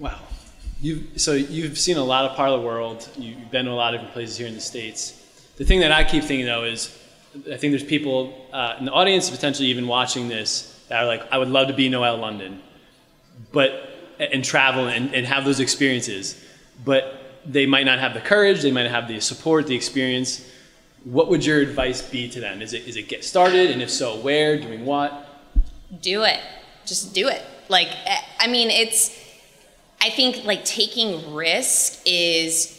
[0.00, 0.18] Wow.
[0.82, 3.08] You've, so you've seen a lot of part of the world.
[3.16, 5.22] You've been to a lot of different places here in the States.
[5.56, 6.94] The thing that I keep thinking though is
[7.50, 11.22] I think there's people uh, in the audience, potentially even watching this, that are like,
[11.32, 12.60] I would love to be Noel London,
[13.52, 16.42] but and travel and, and have those experiences,
[16.84, 20.48] but they might not have the courage, they might not have the support, the experience.
[21.04, 22.62] What would your advice be to them?
[22.62, 25.25] Is it is it get started, and if so, where, doing what?
[26.00, 26.40] Do it.
[26.84, 27.42] Just do it.
[27.68, 29.10] Like, eh, I mean, it's,
[30.00, 32.72] I think like taking risk is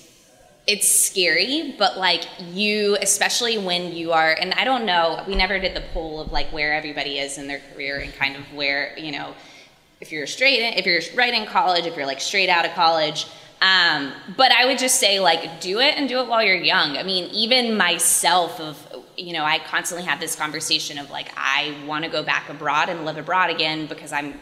[0.67, 5.59] it's scary, but like you, especially when you are, and I don't know, we never
[5.59, 8.97] did the poll of like where everybody is in their career and kind of where,
[8.99, 9.33] you know,
[10.01, 12.73] if you're straight, in, if you're right in college, if you're like straight out of
[12.73, 13.25] college.
[13.61, 16.97] Um, but I would just say like do it and do it while you're young.
[16.97, 18.86] I mean, even myself of,
[19.17, 22.89] you know, I constantly have this conversation of like, I want to go back abroad
[22.89, 24.39] and live abroad again because I'm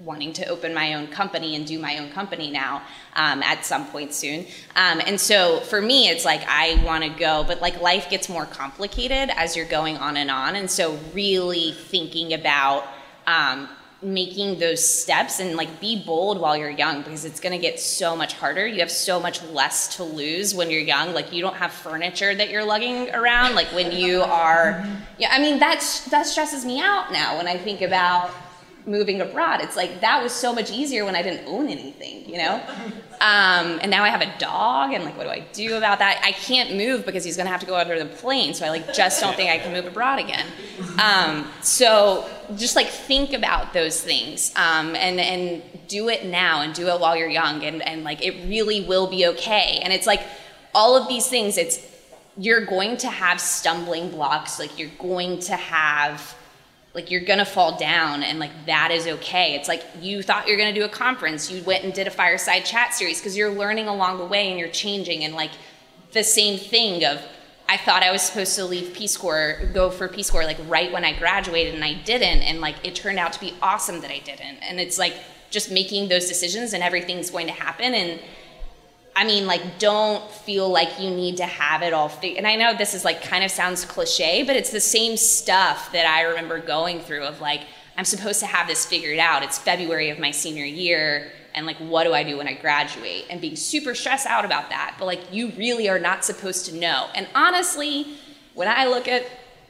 [0.00, 2.82] wanting to open my own company and do my own company now
[3.14, 4.40] um, at some point soon.
[4.74, 8.28] Um, and so for me, it's like I want to go, but like life gets
[8.28, 10.56] more complicated as you're going on and on.
[10.56, 12.86] And so really thinking about
[13.26, 13.68] um,
[14.04, 17.80] making those steps and like be bold while you're young because it's going to get
[17.80, 18.66] so much harder.
[18.66, 21.14] You have so much less to lose when you're young.
[21.14, 23.54] Like you don't have furniture that you're lugging around.
[23.54, 24.94] Like when you are, mm-hmm.
[25.18, 25.28] yeah.
[25.32, 28.30] I mean that's that stresses me out now when I think about
[28.86, 29.60] moving abroad.
[29.60, 32.62] It's like that was so much easier when I didn't own anything, you know?
[33.20, 36.20] Um, and now I have a dog, and like, what do I do about that?
[36.24, 38.92] I can't move because he's gonna have to go under the plane, so I like
[38.92, 40.46] just don't think I can move abroad again.
[41.02, 46.74] Um, so just like think about those things um, and and do it now and
[46.74, 49.80] do it while you're young, and and like it really will be okay.
[49.82, 50.22] And it's like
[50.74, 51.56] all of these things.
[51.56, 51.80] It's
[52.36, 56.36] you're going to have stumbling blocks, like you're going to have
[56.94, 59.54] like you're gonna fall down and like that is okay.
[59.54, 61.50] It's like you thought you're gonna do a conference.
[61.50, 64.58] You went and did a fireside chat series because you're learning along the way and
[64.58, 65.50] you're changing and like
[66.12, 67.20] the same thing of
[67.68, 70.92] i thought i was supposed to leave peace corps go for peace corps like right
[70.92, 72.42] when i graduated and i didn't.
[72.42, 74.58] And like it turned out to be awesome that i didn't.
[74.62, 75.14] And it's like
[75.54, 77.94] just making those decisions and everything's going to happen.
[77.94, 78.20] And
[79.16, 82.38] I mean, like, don't feel like you need to have it all figured.
[82.38, 85.92] And I know this is like kind of sounds cliche, but it's the same stuff
[85.92, 87.60] that I remember going through of like,
[87.96, 89.44] I'm supposed to have this figured out.
[89.44, 93.26] It's February of my senior year, and like, what do I do when I graduate?
[93.30, 94.96] And being super stressed out about that.
[94.98, 97.06] But like, you really are not supposed to know.
[97.14, 98.08] And honestly,
[98.54, 99.24] when I look at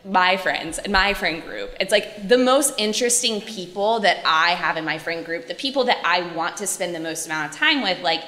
[0.06, 4.78] my friends and my friend group, it's like the most interesting people that I have
[4.78, 7.58] in my friend group, the people that I want to spend the most amount of
[7.58, 8.22] time with, like,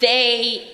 [0.00, 0.72] they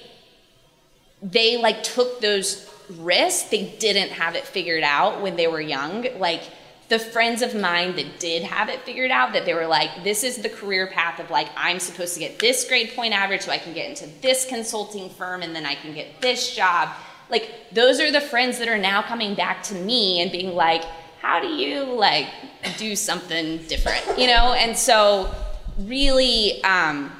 [1.22, 3.48] they like took those risks.
[3.48, 6.06] They didn't have it figured out when they were young.
[6.18, 6.42] Like
[6.88, 10.22] the friends of mine that did have it figured out that they were like this
[10.22, 13.50] is the career path of like i'm supposed to get this grade point average so
[13.50, 16.90] i can get into this consulting firm and then i can get this job.
[17.30, 20.84] Like those are the friends that are now coming back to me and being like
[21.24, 22.28] how do you like
[22.76, 24.18] do something different?
[24.18, 24.52] You know?
[24.52, 25.34] And so
[25.78, 27.10] really um,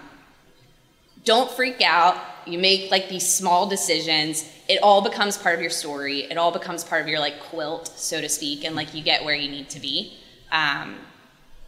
[1.24, 2.16] don't freak out.
[2.46, 4.48] You make like these small decisions.
[4.68, 6.22] It all becomes part of your story.
[6.30, 9.24] It all becomes part of your like quilt, so to speak, and like you get
[9.24, 10.18] where you need to be.
[10.52, 10.96] Um,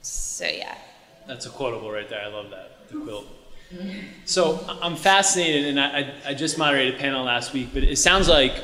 [0.02, 0.76] so yeah.
[1.26, 2.20] That's a quotable right there.
[2.20, 2.88] I love that.
[2.88, 3.26] The quilt.
[4.24, 8.28] So I'm fascinated, and I, I just moderated a panel last week, but it sounds
[8.28, 8.54] like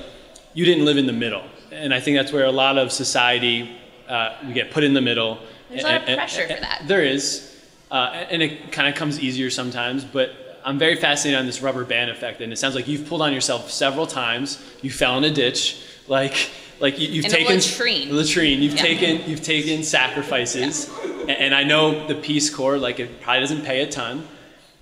[0.55, 3.77] you didn't live in the middle, and I think that's where a lot of society
[4.09, 5.39] uh, we get put in the middle.
[5.71, 6.83] There's a lot of pressure and, for that.
[6.87, 7.53] There is,
[7.91, 10.31] uh, and it kind of comes easier sometimes, but
[10.65, 13.33] I'm very fascinated on this rubber band effect, and it sounds like you've pulled on
[13.33, 14.63] yourself several times.
[14.81, 18.15] You fell in a ditch, like like you, have taken latrine.
[18.15, 18.63] latrine.
[18.63, 18.83] You've yeah.
[18.83, 20.91] taken you've taken sacrifices,
[21.27, 21.35] yeah.
[21.35, 24.27] and, I know the Peace Corps like it probably doesn't pay a ton,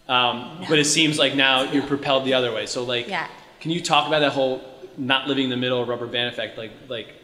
[0.08, 0.66] um, no.
[0.68, 2.66] but it seems like now you're propelled the other way.
[2.66, 3.28] So like, yeah.
[3.60, 4.62] can you talk about that whole
[4.96, 6.56] not living in the middle rubber band effect?
[6.56, 7.14] Like like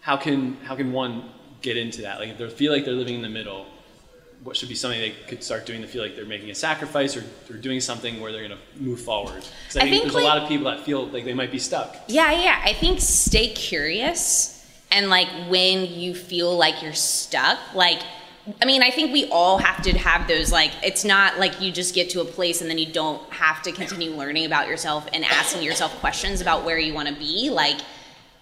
[0.00, 1.28] how can how can one
[1.60, 2.18] get into that?
[2.18, 3.66] Like if they feel like they're living in the middle,
[4.44, 7.16] what should be something they could start doing to feel like they're making a sacrifice
[7.16, 9.42] or, or doing something where they're going to move forward?
[9.62, 11.32] Because I, I, think, think there's like, a lot of people that feel like they
[11.32, 11.96] might be stuck.
[12.08, 12.60] Yeah, yeah.
[12.62, 14.50] I think stay curious.
[14.90, 18.00] And like when you feel like you're stuck, like,
[18.60, 21.72] I mean, I think we all have to have those, like, it's not like you
[21.72, 25.08] just get to a place and then you don't have to continue learning about yourself
[25.14, 27.48] and asking yourself questions about where you want to be.
[27.48, 27.80] Like,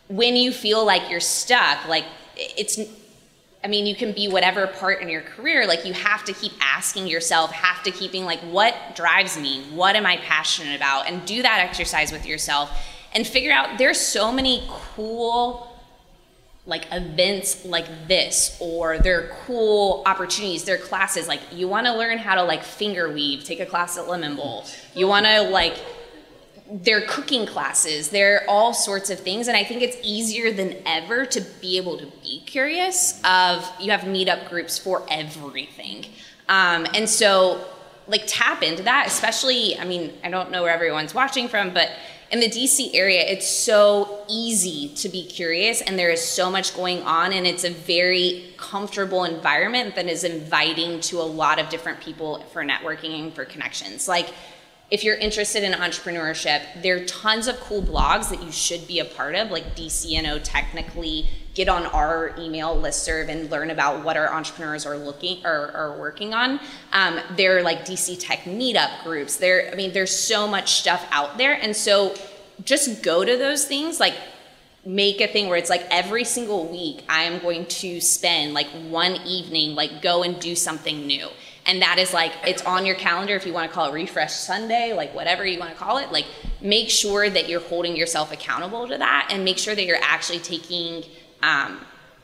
[0.08, 2.04] when you feel like you're stuck, like,
[2.36, 2.80] it's
[3.64, 6.52] I mean, you can be whatever part in your career, like you have to keep
[6.60, 9.62] asking yourself, have to keep being like, what drives me?
[9.72, 11.08] What am I passionate about?
[11.08, 12.76] And do that exercise with yourself
[13.14, 15.68] and figure out there's so many cool
[16.64, 21.86] like events like this or there are cool opportunities there are classes like you want
[21.88, 25.26] to learn how to like finger weave take a class at lemon bowl you want
[25.26, 25.76] to like
[26.72, 30.52] there are cooking classes, there are all sorts of things, and I think it's easier
[30.52, 33.20] than ever to be able to be curious.
[33.24, 36.06] Of you have meetup groups for everything,
[36.48, 37.64] um, and so
[38.06, 39.06] like tap into that.
[39.06, 41.90] Especially, I mean, I don't know where everyone's watching from, but
[42.30, 46.74] in the DC area, it's so easy to be curious, and there is so much
[46.74, 51.68] going on, and it's a very comfortable environment that is inviting to a lot of
[51.68, 54.08] different people for networking and for connections.
[54.08, 54.32] Like
[54.92, 58.98] if you're interested in entrepreneurship, there are tons of cool blogs that you should be
[58.98, 61.26] a part of, like DC Inno technically.
[61.54, 65.98] Get on our email listserv and learn about what our entrepreneurs are looking or are
[65.98, 66.60] working on.
[66.92, 69.38] Um, there are like DC Tech meetup groups.
[69.38, 72.14] There, I mean, there's so much stuff out there, and so
[72.62, 73.98] just go to those things.
[73.98, 74.14] Like
[74.84, 78.68] make a thing where it's like every single week I am going to spend like
[78.88, 81.28] one evening, like go and do something new.
[81.66, 84.34] And that is like, it's on your calendar if you want to call it Refresh
[84.34, 86.10] Sunday, like whatever you want to call it.
[86.10, 86.26] Like,
[86.60, 90.40] make sure that you're holding yourself accountable to that and make sure that you're actually
[90.40, 91.04] taking
[91.42, 91.80] um,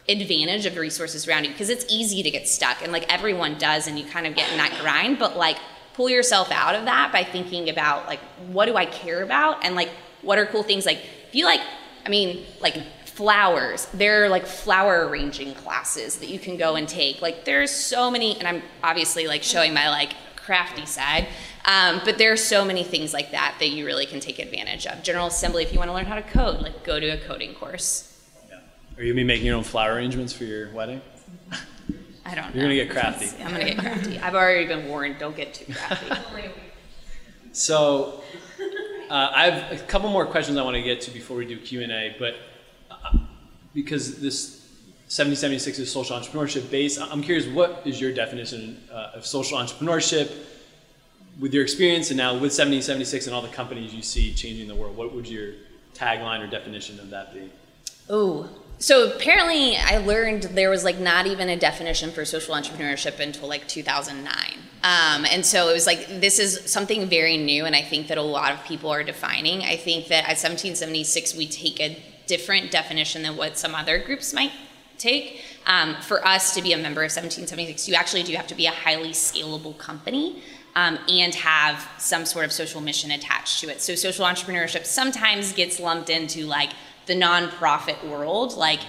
[0.08, 3.58] advantage of the resources around you because it's easy to get stuck and like everyone
[3.58, 5.18] does and you kind of get in that grind.
[5.18, 5.58] But like,
[5.94, 9.64] pull yourself out of that by thinking about like, what do I care about?
[9.64, 9.90] And like,
[10.22, 10.86] what are cool things?
[10.86, 11.60] Like, if you like,
[12.04, 12.76] I mean, like
[13.18, 13.88] flowers.
[13.92, 17.20] There are like flower arranging classes that you can go and take.
[17.20, 21.26] Like there's so many, and I'm obviously like showing my like crafty side,
[21.64, 24.86] um, but there are so many things like that that you really can take advantage
[24.86, 25.02] of.
[25.02, 27.54] General Assembly, if you want to learn how to code, like go to a coding
[27.54, 28.22] course.
[28.48, 28.60] Yeah.
[28.96, 31.00] Are you gonna be making your own flower arrangements for your wedding?
[32.24, 32.36] I don't.
[32.36, 32.42] Know.
[32.54, 32.62] You're know.
[32.62, 33.42] gonna get crafty.
[33.42, 34.18] I'm gonna get crafty.
[34.20, 35.18] I've already been warned.
[35.18, 36.52] Don't get too crafty.
[37.50, 38.22] so,
[39.10, 41.58] uh, I have a couple more questions I want to get to before we do
[41.58, 42.36] Q and A, but
[43.74, 44.58] because this
[45.08, 50.30] 1776 is social entrepreneurship based, I'm curious, what is your definition uh, of social entrepreneurship
[51.40, 54.74] with your experience and now with 1776 and all the companies you see changing the
[54.74, 54.96] world?
[54.96, 55.52] What would your
[55.94, 57.50] tagline or definition of that be?
[58.10, 63.18] Oh, so apparently I learned there was like not even a definition for social entrepreneurship
[63.18, 64.34] until like 2009.
[64.84, 68.18] Um, and so it was like, this is something very new, and I think that
[68.18, 69.62] a lot of people are defining.
[69.62, 74.32] I think that at 1776, we take a different definition than what some other groups
[74.32, 74.52] might
[74.98, 75.42] take.
[75.66, 78.66] Um, for us to be a member of 1776, you actually do have to be
[78.66, 80.42] a highly scalable company.
[80.74, 83.80] Um, and have some sort of social mission attached to it.
[83.80, 86.70] So, social entrepreneurship sometimes gets lumped into like
[87.06, 88.56] the nonprofit world.
[88.56, 88.80] Like,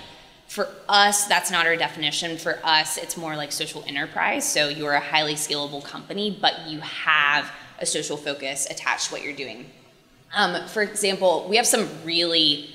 [0.48, 2.38] for us, that's not our definition.
[2.38, 4.48] For us, it's more like social enterprise.
[4.48, 9.24] So, you're a highly scalable company, but you have a social focus attached to what
[9.24, 9.66] you're doing.
[10.36, 12.70] Um, for example, we have some really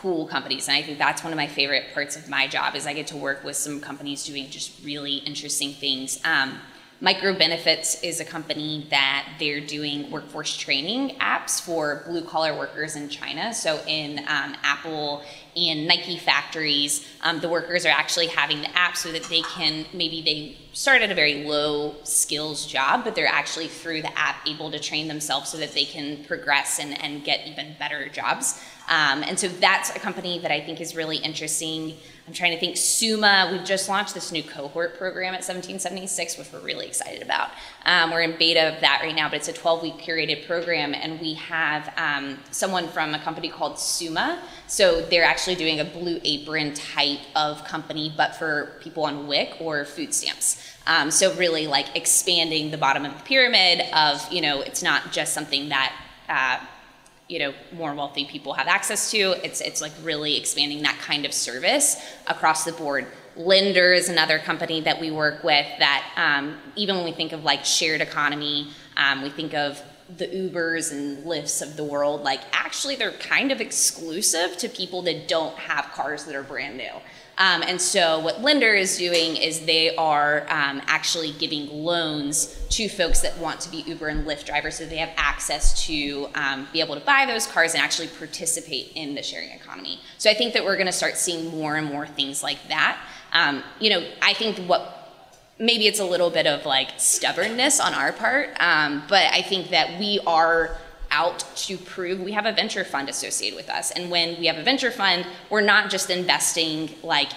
[0.00, 2.86] cool companies and i think that's one of my favorite parts of my job is
[2.86, 6.20] i get to work with some companies doing just really interesting things.
[6.24, 6.58] Um,
[7.02, 13.08] MicroBenefits is a company that they're doing workforce training apps for blue collar workers in
[13.08, 13.54] china.
[13.54, 15.22] So in um, apple
[15.56, 19.84] and nike factories um, the workers are actually having the app so that they can
[19.92, 24.46] maybe they start at a very low skills job but they're actually through the app
[24.46, 28.62] able to train themselves so that they can progress and, and get even better jobs
[28.90, 31.94] um, and so that's a company that I think is really interesting.
[32.26, 32.76] I'm trying to think.
[32.76, 37.50] Suma, we've just launched this new cohort program at 1776, which we're really excited about.
[37.86, 40.92] Um, we're in beta of that right now, but it's a 12 week curated program,
[40.92, 44.42] and we have um, someone from a company called Suma.
[44.66, 49.56] So they're actually doing a blue apron type of company, but for people on WIC
[49.60, 50.66] or food stamps.
[50.88, 55.12] Um, so really like expanding the bottom of the pyramid of, you know, it's not
[55.12, 55.94] just something that
[56.28, 56.64] uh,
[57.30, 59.36] you know more wealthy people have access to.
[59.44, 63.06] It's it's like really expanding that kind of service across the board.
[63.36, 67.44] Lender is another company that we work with that um, even when we think of
[67.44, 69.80] like shared economy, um, we think of
[70.16, 72.22] the Ubers and Lyfts of the world.
[72.22, 76.76] Like actually, they're kind of exclusive to people that don't have cars that are brand
[76.76, 76.92] new.
[77.40, 82.86] Um, and so, what Lender is doing is they are um, actually giving loans to
[82.86, 86.68] folks that want to be Uber and Lyft drivers so they have access to um,
[86.70, 90.00] be able to buy those cars and actually participate in the sharing economy.
[90.18, 93.00] So, I think that we're going to start seeing more and more things like that.
[93.32, 94.98] Um, you know, I think what
[95.58, 99.70] maybe it's a little bit of like stubbornness on our part, um, but I think
[99.70, 100.76] that we are
[101.10, 103.90] out to prove we have a venture fund associated with us.
[103.90, 107.32] And when we have a venture fund, we're not just investing like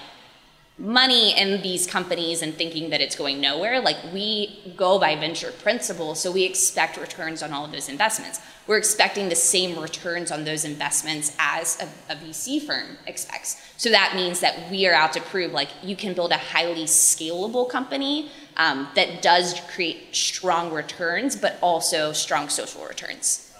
[0.77, 3.79] money in these companies and thinking that it's going nowhere.
[3.79, 8.41] Like we go by venture principles, so we expect returns on all of those investments.
[8.65, 13.61] We're expecting the same returns on those investments as a, a VC firm expects.
[13.77, 16.85] So that means that we are out to prove like you can build a highly
[16.85, 23.52] scalable company um, that does create strong returns, but also strong social returns.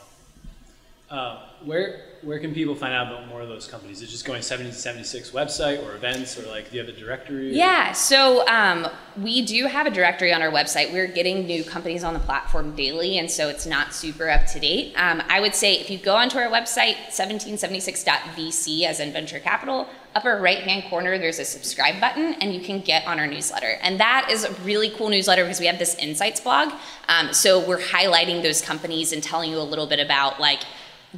[1.14, 3.97] Uh, where where can people find out about more of those companies?
[3.97, 7.55] Is it just going 1776 website or events or like do you have a directory?
[7.55, 8.88] Yeah, so um,
[9.22, 10.91] we do have a directory on our website.
[10.91, 14.59] We're getting new companies on the platform daily, and so it's not super up to
[14.59, 14.95] date.
[14.95, 19.88] Um, I would say if you go onto our website, 1776.vc as in venture capital,
[20.16, 23.78] upper right hand corner, there's a subscribe button, and you can get on our newsletter.
[23.84, 26.74] And that is a really cool newsletter because we have this insights blog.
[27.07, 30.61] Um, so we're highlighting those companies and telling you a little bit about like,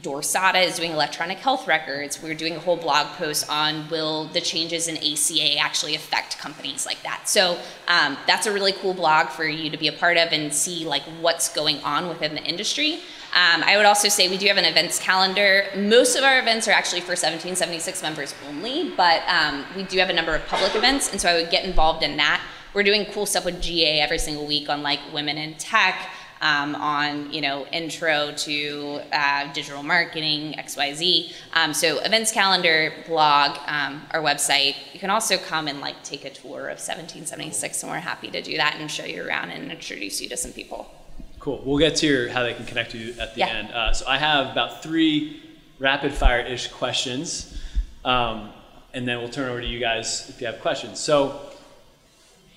[0.02, 2.22] Dorsata is doing electronic health records.
[2.22, 6.86] We're doing a whole blog post on will the changes in ACA actually affect companies
[6.86, 7.30] like that.
[7.30, 10.54] So um, that's a really cool blog for you to be a part of and
[10.54, 12.96] see like what's going on within the industry.
[13.36, 15.66] Um, I would also say we do have an events calendar.
[15.78, 20.10] Most of our events are actually for 1776 members only, but um, we do have
[20.10, 22.42] a number of public events, and so I would get involved in that.
[22.74, 26.10] We're doing cool stuff with GA every single week on like women in tech
[26.46, 33.58] um, on you know intro to uh, digital marketing xyz um, so events calendar blog
[33.68, 34.76] um, our website.
[34.94, 38.42] You can also come and like take a tour of 1776 and we're happy to
[38.42, 40.92] do that and show you around and introduce you to some people.
[41.40, 41.62] Cool.
[41.66, 43.48] We'll get to your how they can connect you at the Yeah.
[43.48, 43.72] end.
[43.72, 45.42] Uh, so i have about three
[45.80, 47.60] rapid fire-ish questions
[48.04, 48.50] um,
[48.94, 51.00] and then we'll turn over to you guys if you have questions.
[51.00, 51.40] So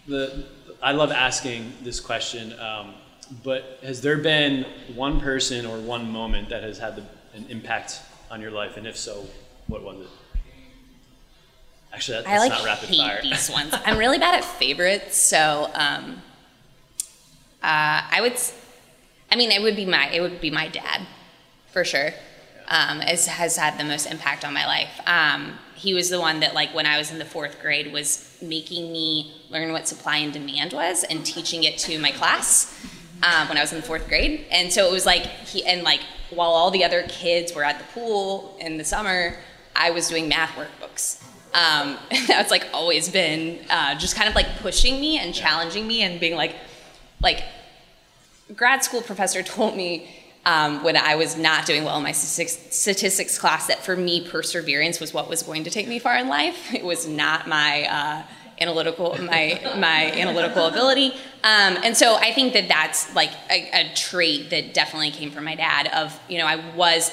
[0.06, 0.44] the
[0.82, 2.94] i love asking this question um,
[3.44, 4.64] but has there been
[4.94, 7.02] one person or one moment that has had the,
[7.34, 8.00] an impact
[8.30, 9.26] on your life and if so
[9.66, 10.08] what was it
[11.92, 13.74] actually that, that's I like not rapid hate fire these ones.
[13.84, 16.22] I'm really bad at favorites, so um,
[17.62, 18.34] uh, I would.
[19.30, 21.06] I mean, it would be my it would be my dad,
[21.72, 22.10] for sure.
[22.68, 25.00] Um, as has had the most impact on my life.
[25.06, 28.36] Um, he was the one that, like, when I was in the fourth grade, was
[28.42, 32.74] making me learn what supply and demand was and teaching it to my class
[33.22, 34.46] um, when I was in the fourth grade.
[34.50, 36.00] And so it was like he and like
[36.30, 39.36] while all the other kids were at the pool in the summer,
[39.74, 41.22] I was doing math workbooks.
[41.54, 41.96] Um,
[42.28, 46.20] that's like always been uh, just kind of like pushing me and challenging me and
[46.20, 46.54] being like,
[47.20, 47.44] like
[48.54, 50.08] grad school professor told me
[50.46, 54.26] um, when I was not doing well in my statistics, statistics class that for me
[54.26, 56.74] perseverance was what was going to take me far in life.
[56.74, 58.22] It was not my uh,
[58.60, 61.08] analytical my my analytical ability.
[61.44, 65.44] Um, and so I think that that's like a, a trait that definitely came from
[65.44, 65.88] my dad.
[65.88, 67.10] Of you know I was.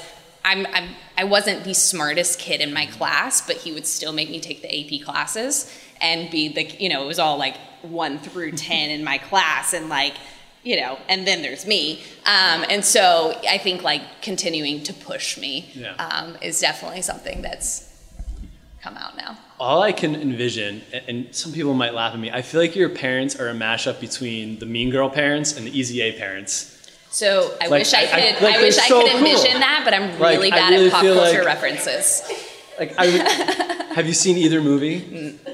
[0.47, 4.29] I'm, I'm, I wasn't the smartest kid in my class, but he would still make
[4.29, 4.69] me take the
[4.99, 9.03] AP classes and be the, you know, it was all like one through 10 in
[9.03, 10.13] my class and like,
[10.61, 12.03] you know, and then there's me.
[12.27, 15.95] Um, and so I think like continuing to push me Yeah.
[15.95, 17.89] um, is definitely something that's
[18.85, 19.31] come out now.
[19.59, 22.89] all I can envision, and- some people might laugh at me, I feel like your
[22.89, 26.53] parents are a mashup between the Mean Girl parents and the Easy A parents.
[27.09, 27.27] So
[27.61, 29.19] I Like, wish I I- I- could, I, wish they're I so could cool.
[29.25, 32.21] envision that, but I'm really I bad really at pop culture like- references.
[32.77, 33.21] Like, I would,
[33.97, 34.97] have you seen either movie?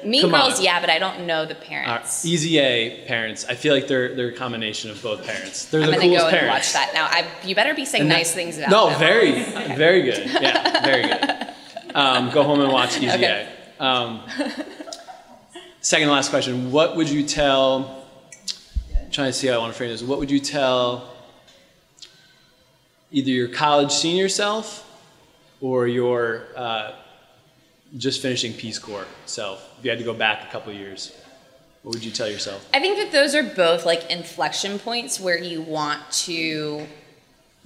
[0.04, 0.64] Mean Come Girls, on.
[0.66, 2.26] yeah, but I don't know the Uh, parents.
[2.26, 3.46] Easy A parents.
[3.48, 5.66] I feel like they're they're a combination of both parents.
[5.66, 6.74] They're the things that I'm gonna go and parents.
[6.74, 7.06] watch that now.
[7.06, 8.98] I, you better be saying And that- nice things about No, them.
[9.00, 9.44] very,
[9.86, 10.24] very good.
[10.42, 11.48] Yeah, very good.
[11.94, 13.48] Um, go home and watch Easy Okay.
[13.80, 13.84] A.
[13.84, 14.22] Um,
[15.82, 16.72] second to last question.
[16.72, 18.06] What would you tell?
[19.00, 20.02] I'm trying to see how I want to frame this.
[20.04, 21.14] What would you tell
[23.12, 24.88] either your college senior self
[25.60, 26.94] or your uh,
[27.98, 29.76] just finishing Peace Corps self?
[29.80, 31.12] If you had to go back a couple years,
[31.84, 32.68] what would you tell yourself?
[32.74, 36.86] I think that those are both like inflection points where you want to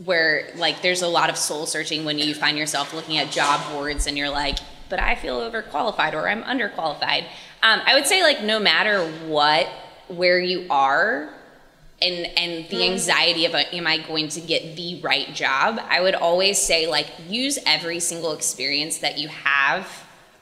[0.03, 3.61] where like there's a lot of soul searching when you find yourself looking at job
[3.71, 7.23] boards and you're like, but I feel overqualified or I'm underqualified.
[7.63, 9.67] Um, I would say like no matter what,
[10.07, 11.29] where you are,
[12.01, 15.79] and and the anxiety of uh, am I going to get the right job?
[15.89, 19.87] I would always say like use every single experience that you have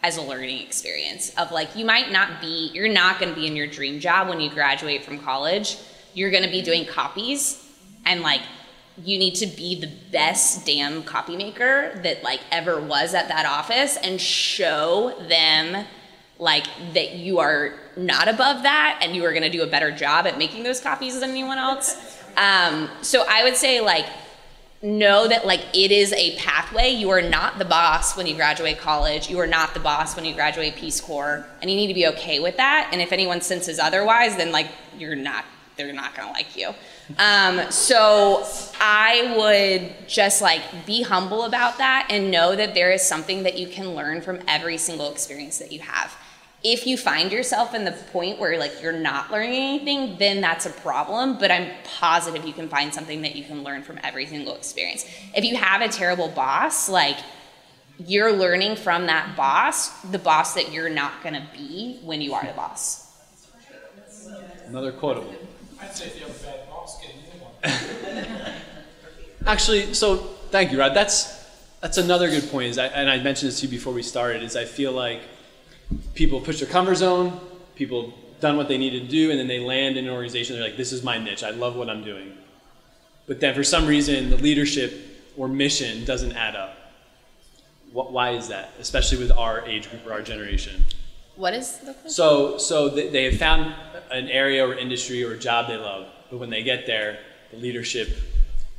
[0.01, 3.47] as a learning experience of like you might not be you're not going to be
[3.47, 5.77] in your dream job when you graduate from college.
[6.13, 7.63] You're going to be doing copies
[8.05, 8.41] and like
[8.97, 13.45] you need to be the best damn copy maker that like ever was at that
[13.45, 15.85] office and show them
[16.37, 19.91] like that you are not above that and you are going to do a better
[19.91, 22.19] job at making those copies than anyone else.
[22.35, 24.07] Um, so i would say like
[24.81, 26.89] know that like it is a pathway.
[26.89, 29.29] You are not the boss when you graduate college.
[29.29, 31.45] You are not the boss when you graduate peace corps.
[31.61, 32.89] And you need to be okay with that.
[32.91, 34.67] And if anyone senses otherwise then like
[34.97, 35.45] you're not
[35.77, 36.73] they're not going to like you
[37.17, 38.45] um, so
[38.79, 43.57] i would just like be humble about that and know that there is something that
[43.57, 46.15] you can learn from every single experience that you have
[46.63, 50.65] if you find yourself in the point where like you're not learning anything, then that's
[50.65, 51.37] a problem.
[51.37, 55.05] But I'm positive you can find something that you can learn from every single experience.
[55.35, 57.17] If you have a terrible boss, like
[57.99, 62.45] you're learning from that boss, the boss that you're not gonna be when you are
[62.45, 63.11] the boss.
[64.67, 65.35] Another quotable.
[66.83, 68.53] I'd say if you have a bad boss, get a new one.
[69.45, 70.17] Actually, so
[70.51, 70.93] thank you, Rod.
[70.93, 71.41] That's
[71.81, 72.69] that's another good point.
[72.69, 74.43] Is I, and I mentioned this to you before we started.
[74.43, 75.21] Is I feel like
[76.13, 77.39] people push their comfort zone,
[77.75, 80.55] people done what they needed to do, and then they land in an organization.
[80.55, 81.43] They're like, "This is my niche.
[81.43, 82.37] I love what I'm doing."
[83.27, 84.93] But then, for some reason, the leadership
[85.37, 86.77] or mission doesn't add up.
[87.91, 88.71] What, why is that?
[88.79, 90.85] Especially with our age group or our generation.
[91.35, 92.09] What is the question?
[92.09, 93.73] So, so they, they have found
[94.11, 97.19] an area or industry or a job they love, but when they get there,
[97.51, 98.09] the leadership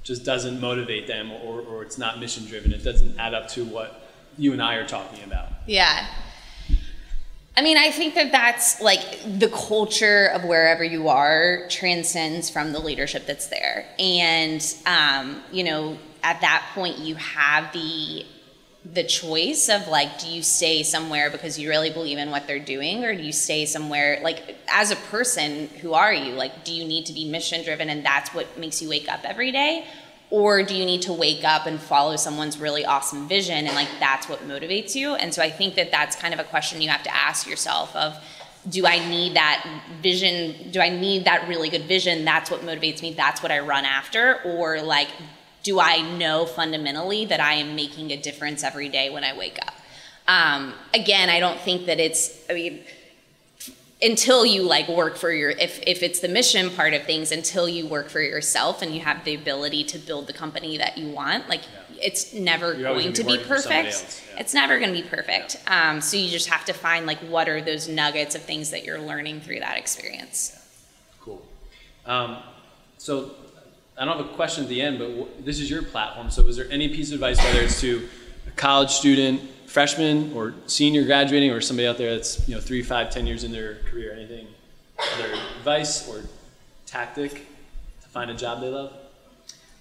[0.03, 2.73] just doesn't motivate them, or, or it's not mission driven.
[2.73, 5.51] It doesn't add up to what you and I are talking about.
[5.65, 6.05] Yeah.
[7.57, 12.73] I mean, I think that that's like the culture of wherever you are transcends from
[12.73, 13.87] the leadership that's there.
[14.01, 18.27] And, um, you know, at that point, you have the
[18.93, 22.59] the choice of like do you stay somewhere because you really believe in what they're
[22.59, 26.35] doing or do you stay somewhere like as a person who are you?
[26.35, 29.21] Like do you need to be mission driven and that's what makes you wake up
[29.25, 29.87] every day?
[30.29, 33.89] Or do you need to wake up and follow someone's really awesome vision and like
[34.01, 35.15] that's what motivates you?
[35.15, 37.97] And so i think that that's kind of a question you have to ask yourself
[37.97, 38.23] of
[38.69, 39.65] do i need that
[40.03, 42.27] vision do i need that really good vision?
[42.27, 43.15] That's what motivates me.
[43.15, 44.43] That's what i run after.
[44.43, 45.09] Or like
[45.65, 49.59] do I know fundamentally that I am making a difference every day when I wake
[49.67, 49.75] up?
[50.29, 52.85] Um, again, I don't think that it's, I mean,
[54.03, 57.67] until you like work for your, if, if it's the mission part of things, until
[57.67, 61.09] you work for yourself and you have the ability to build the company that you
[61.09, 62.03] want, like yeah.
[62.03, 64.23] it's never You're going to be, be perfect.
[64.35, 64.41] Yeah.
[64.41, 65.63] It's never going to be perfect.
[65.65, 65.93] Yeah.
[65.93, 68.85] Um, so you just have to find like what are those nuggets of things that
[68.85, 70.61] you're learning through that experience.
[71.23, 71.43] Cool.
[72.05, 72.43] Um,
[72.99, 73.31] so
[73.97, 76.31] I don't have a question at the end, but this is your platform.
[76.31, 78.09] So, is there any piece of advice, whether it's to
[78.47, 82.83] a college student, freshman, or senior graduating, or somebody out there that's you know three,
[82.83, 84.49] five, ten years in their career, anything,
[85.15, 86.23] other advice or
[86.87, 87.47] tactic
[88.03, 88.93] to find a job they love?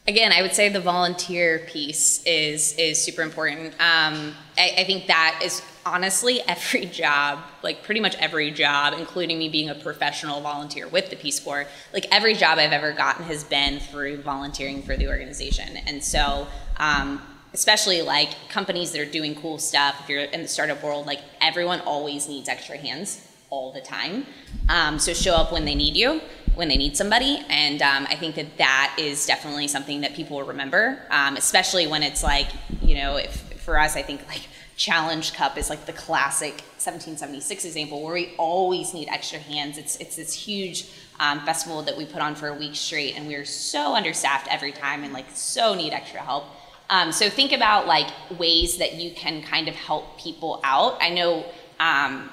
[0.07, 3.74] Again, I would say the volunteer piece is is super important.
[3.74, 9.38] Um, I, I think that is honestly every job like pretty much every job including
[9.38, 13.25] me being a professional volunteer with the peace corps like every job i've ever gotten
[13.25, 15.77] has been through volunteering for the organization.
[15.88, 17.21] And so um,
[17.53, 21.21] especially like companies that are doing cool stuff if you're in the startup world like
[21.41, 24.25] everyone always needs extra hands all the time.
[24.69, 26.21] Um, so show up when they need you
[26.55, 27.43] when they need somebody.
[27.49, 31.88] And um, i think that that is definitely something that people will remember um, especially
[31.88, 32.47] when it's like
[32.81, 37.65] you know if for us i think like Challenge Cup is like the classic 1776
[37.65, 39.78] example where we always need extra hands.
[39.78, 40.88] It's it's this huge
[41.19, 44.71] um, festival that we put on for a week straight, and we're so understaffed every
[44.71, 46.45] time and like so need extra help.
[46.89, 48.07] Um, so think about like
[48.38, 50.97] ways that you can kind of help people out.
[51.01, 51.45] I know
[51.80, 52.30] um,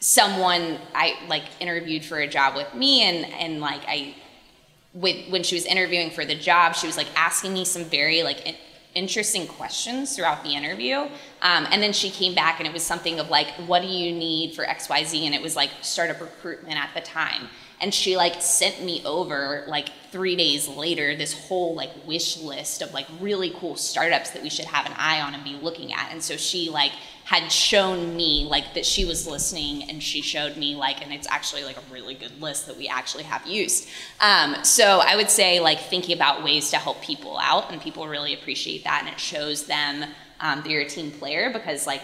[0.00, 4.14] someone I like interviewed for a job with me, and and like I.
[4.92, 8.22] With, when she was interviewing for the job, she was like asking me some very
[8.22, 8.56] like
[8.94, 10.96] interesting questions throughout the interview.
[11.42, 14.12] Um, and then she came back and it was something of like, what do you
[14.12, 15.26] need for XYZ?
[15.26, 17.48] And it was like startup recruitment at the time.
[17.80, 22.82] And she like sent me over like three days later this whole like wish list
[22.82, 25.92] of like really cool startups that we should have an eye on and be looking
[25.92, 26.12] at.
[26.12, 26.92] And so she like
[27.24, 31.26] had shown me like that she was listening and she showed me like and it's
[31.28, 33.88] actually like a really good list that we actually have used
[34.20, 38.06] um, so i would say like thinking about ways to help people out and people
[38.06, 40.04] really appreciate that and it shows them
[40.40, 42.02] um, that you're a team player because like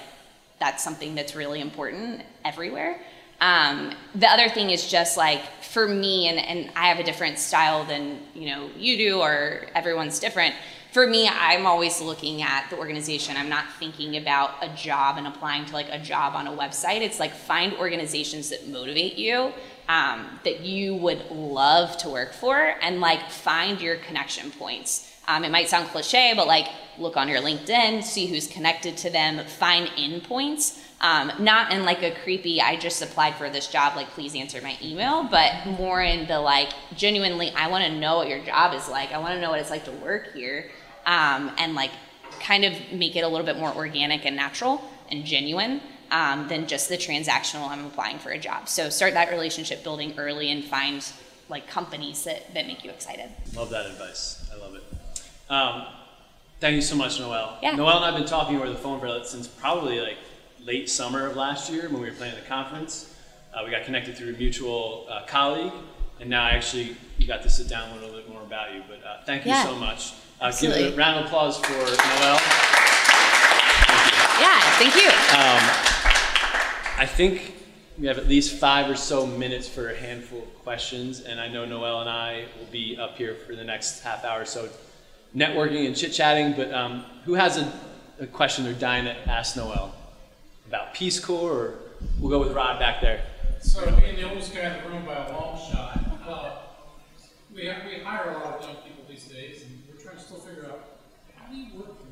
[0.59, 2.99] that's something that's really important everywhere
[3.41, 7.39] um, the other thing is just like for me and, and i have a different
[7.39, 10.55] style than you know you do or everyone's different
[10.93, 13.37] for me, I'm always looking at the organization.
[13.37, 17.01] I'm not thinking about a job and applying to like a job on a website.
[17.01, 19.53] It's like find organizations that motivate you,
[19.89, 25.15] um, that you would love to work for, and like find your connection points.
[25.29, 26.67] Um, it might sound cliche, but like
[26.99, 30.83] look on your LinkedIn, see who's connected to them, find in points.
[31.03, 34.61] Um, not in like a creepy, I just applied for this job, like please answer
[34.61, 38.75] my email, but more in the like genuinely, I want to know what your job
[38.75, 39.11] is like.
[39.13, 40.71] I want to know what it's like to work here
[41.07, 41.91] um, and like
[42.41, 45.81] kind of make it a little bit more organic and natural and genuine
[46.11, 48.69] um, than just the transactional I'm applying for a job.
[48.69, 51.07] So start that relationship building early and find
[51.49, 53.31] like companies that, that make you excited.
[53.55, 54.49] Love that advice.
[54.53, 54.83] I love it.
[55.49, 55.87] Um,
[56.61, 57.59] thank you so much, Noel.
[57.63, 57.73] Yeah.
[57.73, 60.19] Noelle and I've been talking over the phone for since probably like
[60.65, 63.15] late summer of last year when we were planning the conference.
[63.55, 65.73] Uh, we got connected through a mutual uh, colleague,
[66.21, 68.43] and now I actually you got to sit down and learn a little bit more
[68.43, 68.83] about you.
[68.89, 70.15] But uh, thank you Yeah, so much.
[70.41, 72.39] Uh, give a round of applause for Noel.
[74.41, 75.11] Yeah, thank you.
[76.99, 77.55] I think
[77.99, 81.49] we have at least five or so minutes for a handful of questions, and I
[81.49, 84.69] know Noel and I will be up here for the next half hour or so
[85.35, 86.55] networking and chit chatting.
[86.55, 87.73] But um, who has a,
[88.21, 89.95] a question they're dying to ask Noel
[90.71, 91.75] about Peace Corps, or
[92.21, 93.25] we'll go with Rod back there.
[93.61, 96.59] So being the oldest guy in the room by a long shot, uh,
[97.53, 100.23] we, have, we hire a lot of young people these days, and we're trying to
[100.23, 100.85] still figure out
[101.35, 102.07] how do you work with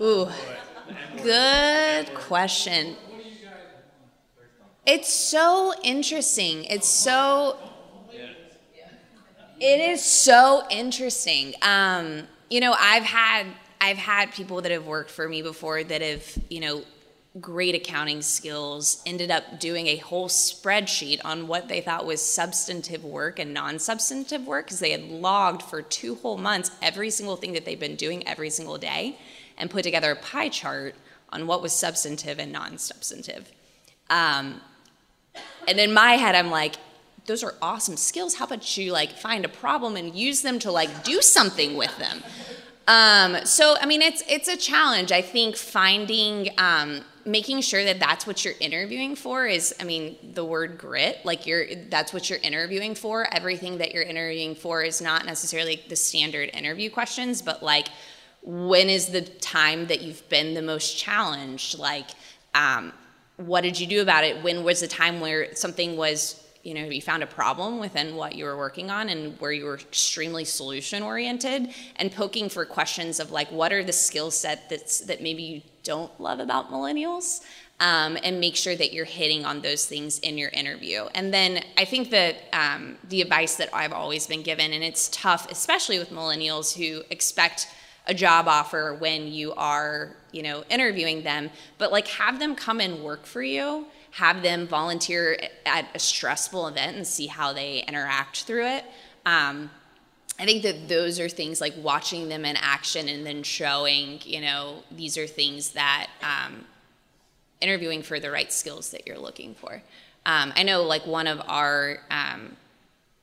[0.00, 0.30] millennials?
[0.30, 2.96] Ooh, good question.
[4.86, 6.64] It's so interesting.
[6.64, 7.58] It's so.
[9.60, 11.52] It is so interesting.
[11.60, 13.44] Um, you know, I've had
[13.78, 16.82] I've had people that have worked for me before that have you know
[17.38, 23.04] great accounting skills ended up doing a whole spreadsheet on what they thought was substantive
[23.04, 27.52] work and non-substantive work because they had logged for two whole months every single thing
[27.52, 29.16] that they've been doing every single day
[29.56, 30.96] and put together a pie chart
[31.28, 33.52] on what was substantive and non-substantive.
[34.08, 34.60] Um,
[35.68, 36.74] and in my head i'm like
[37.26, 38.34] those are awesome skills.
[38.34, 41.96] How about you like find a problem and use them to like do something with
[41.98, 42.24] them?
[42.88, 45.12] Um, so i mean it's it's a challenge.
[45.12, 50.16] I think finding um, making sure that that's what you're interviewing for is i mean
[50.34, 53.26] the word grit like you're that's what you're interviewing for.
[53.32, 57.88] Everything that you're interviewing for is not necessarily the standard interview questions but like
[58.42, 61.78] when is the time that you've been the most challenged?
[61.78, 62.06] Like
[62.54, 62.92] um,
[63.36, 64.42] what did you do about it?
[64.42, 68.34] When was the time where something was you know you found a problem within what
[68.34, 73.20] you were working on and where you were extremely solution oriented and poking for questions
[73.20, 77.40] of like what are the skill set that's that maybe you don't love about millennials
[77.80, 81.06] um, and make sure that you're hitting on those things in your interview.
[81.14, 85.08] And then i think that um, the advice that i've always been given and it's
[85.08, 87.68] tough especially with millennials who expect
[88.06, 92.80] a job offer when you are you know interviewing them but like have them come
[92.80, 97.84] and work for you have them volunteer at a stressful event and see how they
[97.86, 98.84] interact through it
[99.26, 99.70] um,
[100.38, 104.40] i think that those are things like watching them in action and then showing you
[104.40, 106.64] know these are things that um,
[107.60, 109.82] interviewing for the right skills that you're looking for
[110.26, 112.56] um, i know like one of our um,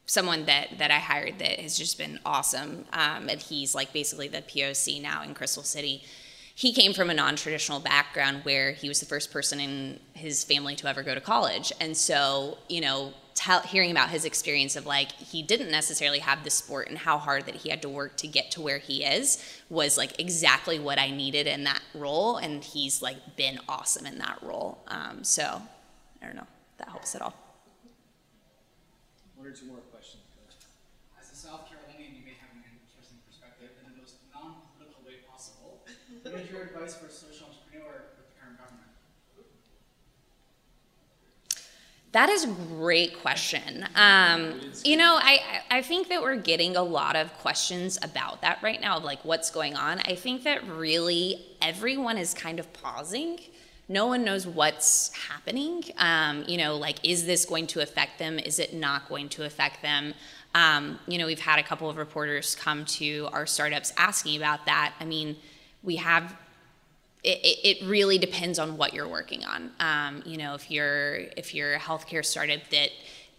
[0.07, 2.85] someone that that I hired that has just been awesome.
[2.93, 6.03] Um, and he's like basically the POC now in Crystal City.
[6.58, 10.76] He came from a non-traditional background where he was the first person in his family
[10.78, 13.14] to ever go to college, and so you know,
[13.68, 17.45] hearing about his experience of like he didn't necessarily have the sport and how hard
[17.45, 19.38] that he had to work to get to where he is
[19.70, 24.18] was like exactly what I needed in that role, and he's like been awesome in
[24.18, 24.80] that role.
[24.88, 25.62] Um, so
[26.24, 26.47] I don't know
[26.80, 27.36] that helps at all.
[29.36, 30.24] One or two more questions.
[31.22, 35.22] As a South Carolinian, you may have an interesting perspective in the most non-political way
[35.30, 35.86] possible.
[36.24, 38.91] What is your advice for a social entrepreneur with the current government?
[42.14, 43.86] That is a great question.
[43.95, 48.60] Um, you know, I, I think that we're getting a lot of questions about that
[48.64, 49.99] right now, of like what's going on.
[49.99, 53.39] I think that really everyone is kind of pausing.
[53.89, 55.84] No one knows what's happening.
[55.97, 58.39] Um, you know, like, is this going to affect them?
[58.39, 60.14] Is it not going to affect them?
[60.55, 64.66] Um, you know, we've had a couple of reporters come to our startups asking about
[64.66, 64.93] that.
[64.99, 65.36] I mean,
[65.84, 66.36] we have
[67.28, 69.71] it, it really depends on what you're working on.
[69.80, 72.89] Um, you know, if you're if you're a healthcare startup that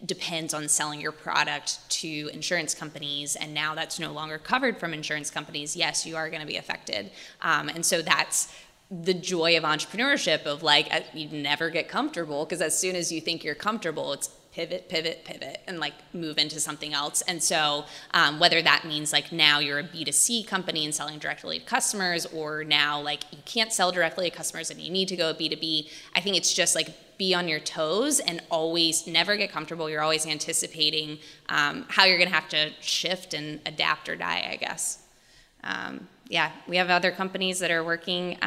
[0.05, 4.93] depends on selling your product to insurance companies, and now that's no longer covered from
[4.93, 7.11] insurance companies, yes, you are going to be affected.
[7.41, 8.53] Um, and so that's
[8.91, 13.11] the joy of entrepreneurship of like uh, you never get comfortable because as soon as
[13.11, 17.21] you think you're comfortable, it's pivot, pivot, pivot, and like move into something else.
[17.21, 21.59] And so, um, whether that means like now you're a B2C company and selling directly
[21.59, 25.15] to customers, or now like you can't sell directly to customers and you need to
[25.15, 29.51] go B2B, I think it's just like be on your toes and always never get
[29.51, 29.89] comfortable.
[29.89, 31.19] You're always anticipating
[31.49, 35.03] um, how you're going to have to shift and adapt or die, I guess.
[35.63, 38.37] Um, yeah, we have other companies that are working.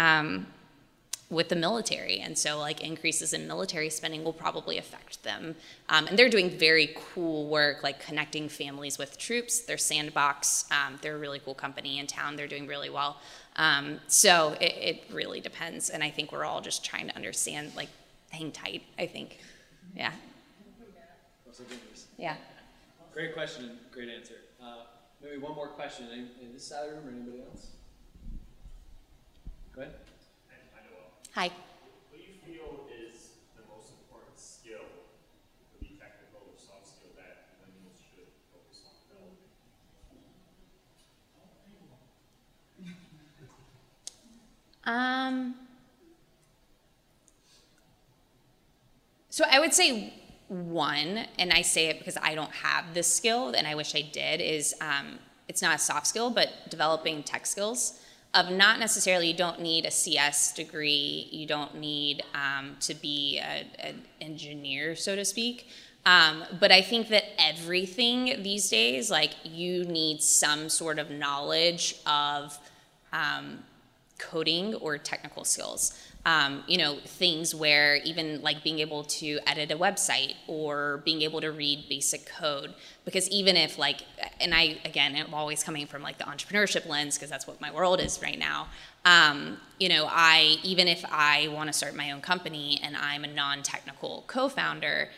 [1.33, 2.21] With the military.
[2.21, 5.57] And so, like, increases in military spending will probably affect them.
[5.89, 9.61] Um, and they're doing very cool work, like connecting families with troops.
[9.61, 12.37] They're Sandboxx, um, they're a really cool company in town.
[12.37, 13.17] They're doing really well.
[13.57, 15.89] Um, so, it, it really depends.
[15.89, 17.89] And I think we're all just trying to understand, like,
[18.31, 19.39] hang tight, I think.
[19.97, 20.13] Yeah.
[22.19, 22.37] Yeah.
[23.15, 24.35] Great question, great answer.
[24.63, 24.85] Uh,
[25.23, 26.07] maybe one more question.
[26.43, 27.69] In this side of the room or anybody else?
[29.75, 29.95] Go ahead.
[31.35, 31.47] Hi.
[31.49, 31.55] What
[32.13, 34.85] do you feel is the most important skill,
[35.81, 39.39] the technical or soft skill that women should focus on developing?
[44.85, 45.55] um,
[49.31, 50.13] so I would say
[50.49, 54.03] one, and I say it because I don't have this skill, and I wish I
[54.03, 55.19] did, is um,
[55.49, 57.99] it's not a soft skill, but developing tech skills.
[58.35, 63.39] Of not necessarily, you don't need a CS degree, you don't need um, to be
[63.39, 65.69] an engineer, so to speak.
[66.05, 71.97] Um, but I think that everything these days, like you need some sort of knowledge
[72.07, 72.59] of
[73.13, 73.63] um,
[74.19, 75.99] coding or technical skills.
[76.25, 81.23] Um, you know, things where even like being able to edit a website or being
[81.23, 82.75] able to read basic code.
[83.05, 84.03] Because even if like,
[84.41, 87.73] and I, again, I'm always coming from like the entrepreneurship lens because that's what my
[87.73, 88.69] world is right now.
[89.05, 93.25] Um, you know, I, even if I want to start my own company and I'm
[93.25, 95.09] a non technical co founder,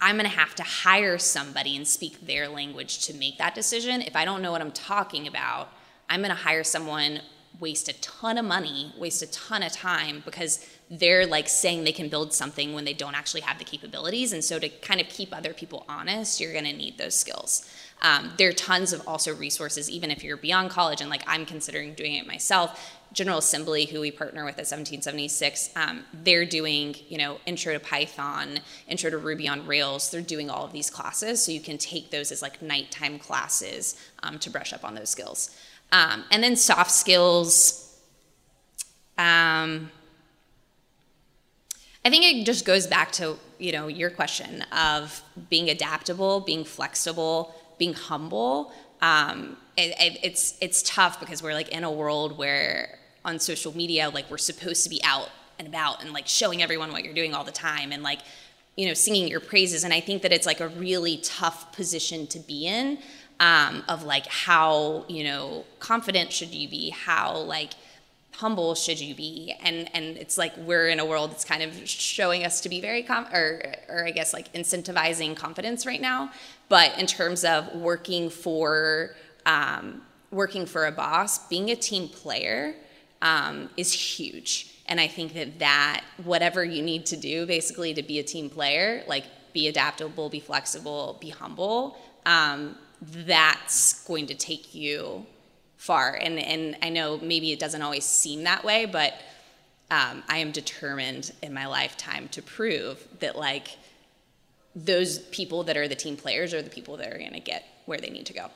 [0.00, 4.00] I'm going to have to hire somebody and speak their language to make that decision.
[4.00, 5.68] If I don't know what I'm talking about,
[6.08, 7.20] I'm going to hire someone
[7.58, 11.92] waste a ton of money, waste a ton of time because they're like saying they
[11.92, 14.32] can build something when they don't actually have the capabilities.
[14.32, 17.68] And so to kind of keep other people honest, you're going to need those skills.
[18.02, 21.44] Um, there are tons of also resources, even if you're beyond college, and like I'm
[21.44, 22.96] considering doing it myself.
[23.12, 27.80] General Assembly, who we partner with at 1776, um, they're doing, you know, intro to
[27.80, 30.10] Python, intro to Ruby on Rails.
[30.10, 34.00] They're doing all of these classes, so you can take those as like nighttime classes
[34.22, 35.50] um, to brush up on those skills.
[35.92, 37.98] Um, and then soft skills.
[39.18, 39.90] Um,
[42.04, 46.64] I think it just goes back to you know your question of being adaptable, being
[46.64, 48.72] flexible, being humble.
[49.02, 53.76] Um, it, it, it's it's tough because we're like in a world where on social
[53.76, 55.28] media, like we're supposed to be out
[55.58, 58.20] and about and like showing everyone what you're doing all the time and like
[58.76, 59.84] you know singing your praises.
[59.84, 62.98] And I think that it's like a really tough position to be in
[63.40, 66.90] um, of like how you know confident should you be?
[66.90, 67.72] How like
[68.34, 69.54] humble should you be?
[69.62, 72.80] And and it's like we're in a world that's kind of showing us to be
[72.80, 76.30] very com- or or I guess like incentivizing confidence right now.
[76.68, 79.16] But in terms of working for
[79.46, 82.76] um, working for a boss being a team player
[83.22, 84.66] um, is huge.
[84.86, 88.50] And I think that that whatever you need to do basically to be a team
[88.50, 95.26] player like be adaptable be flexible be humble um, that's going to take you
[95.76, 96.14] far.
[96.14, 99.14] And, and I know maybe it doesn't always seem that way, but
[99.90, 103.76] um, I am determined in my lifetime to prove that, like,
[104.76, 107.64] those people that are the team players are the people that are going to get
[107.86, 108.50] where they need to go.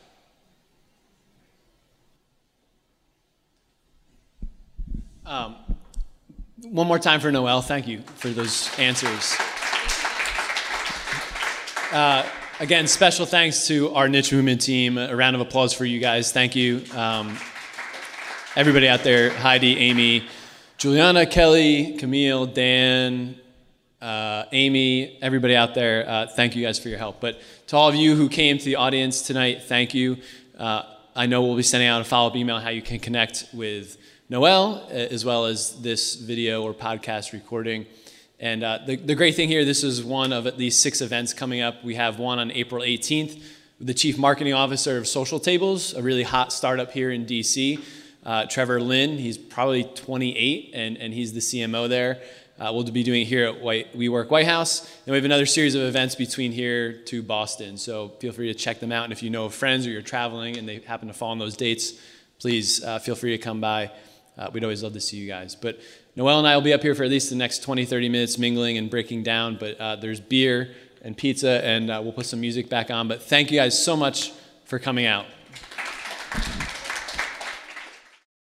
[5.26, 5.56] Um,
[6.62, 7.62] one more time for Noel.
[7.62, 9.36] Thank you for those answers.
[11.90, 12.28] Uh,
[12.60, 14.98] again, special thanks to our niche movement team.
[14.98, 16.32] A round of applause for you guys.
[16.32, 16.84] Thank you.
[16.94, 17.36] Um,
[18.56, 20.26] everybody out there Heidi, Amy,
[20.78, 23.36] Juliana, Kelly, Camille, Dan,
[24.00, 27.20] uh, Amy, everybody out there, uh, thank you guys for your help.
[27.20, 30.18] But to all of you who came to the audience tonight, thank you.
[30.58, 30.82] Uh,
[31.16, 33.96] I know we'll be sending out a follow up email how you can connect with
[34.28, 37.86] Noel, as well as this video or podcast recording.
[38.40, 41.32] And uh, the, the great thing here, this is one of at least six events
[41.32, 41.84] coming up.
[41.84, 43.42] We have one on April 18th
[43.78, 47.80] with the Chief Marketing Officer of Social Tables, a really hot startup here in DC.
[48.24, 52.20] Uh, Trevor Lynn, he's probably 28, and, and he's the CMO there.
[52.58, 54.84] Uh, we'll be doing it here at White, WeWork White House.
[55.04, 57.76] And we have another series of events between here to Boston.
[57.76, 59.04] So feel free to check them out.
[59.04, 61.56] And if you know friends or you're traveling and they happen to fall on those
[61.56, 61.94] dates,
[62.38, 63.90] please uh, feel free to come by.
[64.38, 65.56] Uh, we'd always love to see you guys.
[65.56, 65.80] But
[66.16, 68.38] Noel and I will be up here for at least the next 20, 30 minutes
[68.38, 72.40] mingling and breaking down, but uh, there's beer and pizza, and uh, we'll put some
[72.40, 73.08] music back on.
[73.08, 74.32] But thank you guys so much
[74.64, 75.26] for coming out.